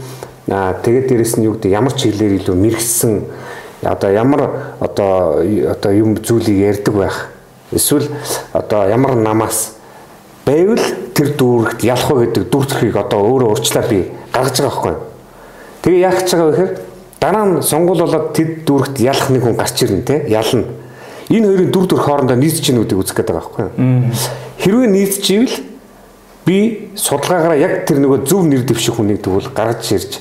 [0.46, 3.12] тэгээд дээрэс нь юу гэдэг ямар чиглэлээр илүү мэрэгсэн
[3.82, 7.16] одоо ямар одоо одоо юм зүйлийг ярьдаг байх
[7.72, 8.08] Эсвэл
[8.52, 9.76] одоо ямар намаас
[10.44, 10.82] байвал
[11.14, 14.00] тэр дүүрэгт ялах вэ гэдэг дүр төрхийг одоо өөрөө урьдчилаад би
[14.32, 14.94] гаргаж байгаа байхгүй.
[15.82, 16.72] Тэгээ яах гэж байгаа вэ гэхээр
[17.20, 20.64] дараа нь сонгуул болоод тэд дүүрэгт ялах нэг хүн гарч ирнэ те ялна.
[21.30, 23.66] Энэ хоёрын дүр төрх хоорондоо нийцж гин үдэг үзэх гээд байгаа байхгүй.
[24.58, 25.56] Хэрвээ нийцж ивэл
[26.42, 30.18] би судалгаагаараа яг тэр нөгөө зөв нэр дэвших хүнийг тэгвэл гаргаж ирж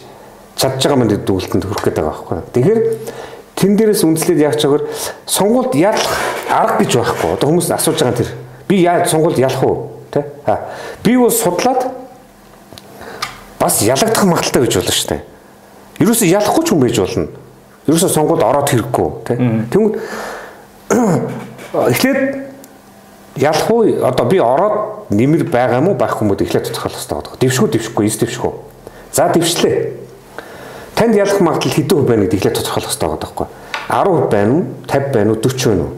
[0.60, 2.38] чадж байгаа мэнд дүгэлтэнд хүрэх гээд байгаа байхгүй.
[2.54, 2.80] Тэгэхээр
[3.60, 4.88] тэн дээрээс үндэслээд яах чагаар
[5.28, 6.16] сонгуульд ялах
[6.47, 7.36] арга гэж байхгүй.
[7.36, 8.32] Одоо хүмүүс асууж байгаа тэр
[8.72, 10.07] би яаж сонгуульд ялах уу?
[10.12, 10.24] Тэ?
[10.47, 10.72] А
[11.03, 11.91] би бол судлаад
[13.60, 15.22] бас ялагдах магадaltaй гэж болно шүү дээ.
[15.99, 17.28] Ерөөсө ялахгүй ч хүн байж болно.
[17.84, 19.36] Ерөөсө сонгуульд ороод хэрэггүй, тэ?
[19.76, 19.93] Тэнгүүд
[21.91, 22.20] эхлээд
[23.43, 23.84] ялах уу?
[24.07, 27.43] Одоо би ороод нэмэр байгаа уу, байхгүй уу эхлээд тодорхойлох хэрэгтэй.
[27.43, 28.53] Дэвшгүй дэвшгүй, эс дэвшгүй.
[29.12, 29.99] За дэвшлээ
[31.00, 33.47] Танд ялах магадлал хэдэн хувь байна гэдгийг тодорхойлох хэрэгтэй байгаа байхгүй.
[33.88, 34.66] 10% байна уу?
[34.84, 35.39] 50 байна уу?
[35.39, 35.93] 40 байна уу?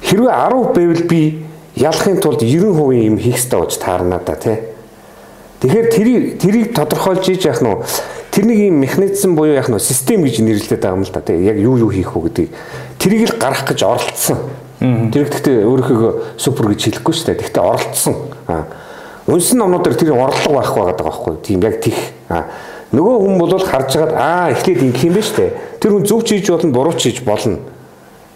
[0.00, 1.20] Хэрвээ 10% байвал би
[1.76, 4.56] ялахын тулд 90% юм хийх хэрэгтэй болж таарна да тий.
[5.60, 7.68] Тэгэхээр тэрийг тэрийг тодорхойлж ийж яах нь
[8.32, 11.44] тэрнийг юм механизм буюу яах нь систем гэж нэрлэдэг байгаа юм л да тий.
[11.44, 12.50] Яг юу юу хийх үү гэдгийг
[12.96, 14.40] тэрийг л гарах гэж оролцсон.
[14.80, 17.40] Тэр гэхдээ өөрийнхөө супер гэж хэлэхгүй шүү дээ.
[17.44, 18.16] Гэхдээ оролцсон.
[19.28, 21.36] Унсан номнууд дээр тэр орлого байх байгаа байхгүй.
[21.44, 21.98] Тийм яг тих.
[22.92, 25.50] Нөгөө хүн бол харж хагаад аа эхлээд ингэх юм биш үү?
[25.76, 27.60] Тэр хүн зөв ч хийж болно, буруу ч хийж болно.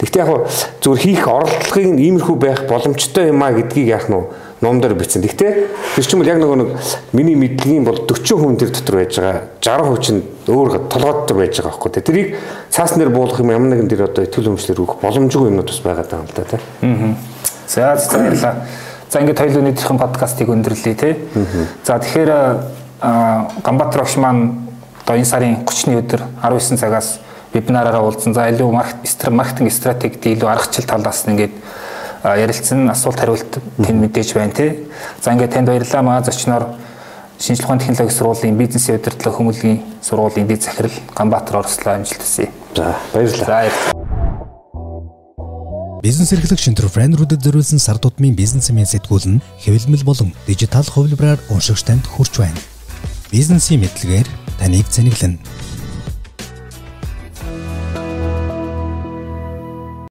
[0.03, 0.51] Гэхдээ яг
[0.83, 4.19] зүгээр хийх оролдлогын иймэрхүү байх боломжтой юм а гэдгийг яах нь
[4.61, 5.23] ном дээр бичсэн.
[5.23, 5.51] Гэхдээ
[5.95, 6.71] тэр чинь бол яг нөгөө нэг
[7.15, 9.47] миний мэдлэгийн бол 40 хүн тэр дотор байж байгаа.
[9.63, 12.03] 60% чинь өөр толгойдтой байж байгаа байхгүй тий.
[12.03, 12.29] Тэрийг
[12.71, 16.07] цаас нэр буулгах юм ямар нэгэн тэр одоо итгэл өмчлөр өгөх боломжгүй юмнууд бас байгаа
[16.11, 16.61] даа л да тий.
[16.83, 17.15] Аа.
[17.71, 18.55] За баярлалаа.
[19.07, 21.15] За ингээд хоёул өнөөдрийнхэн подкастыг өндөрлөе тий.
[21.87, 24.71] За тэгэхээр Ганбаатар огш маань
[25.03, 27.19] одоо энэ сарын 30-ны өдөр 19 цагаас
[27.53, 28.35] вебинараараа уулзсан.
[28.35, 31.55] За илүү маркетинг стратегид илүү аргачлал талаас нь ингээд
[32.23, 34.87] ярилцсан асуулт хариулт тэнд мэдээж байна тий.
[35.19, 36.79] За ингээд танд баярлалаа маа зочноор
[37.43, 42.55] шинжлэх ухааны технологийн сургуулийн бизнесийн удирдлага хүмүүлийн сургуулийн дэд захирал Ганбаатар Орслоо амжилт хүсье.
[42.77, 43.67] За баярлалаа.
[43.67, 44.03] За
[46.03, 51.87] Бизнес эрхлэг шинтер френдрүүдэд зориулсан сар тутмын бизнесмен сэтгүүл нь хэвлэмэл болон дижитал хувилбараар уншигч
[51.87, 52.59] танд хүрч байна
[53.33, 54.29] бизнесийн мэдлэгээр
[54.61, 55.41] таныг цэнэглэнэ.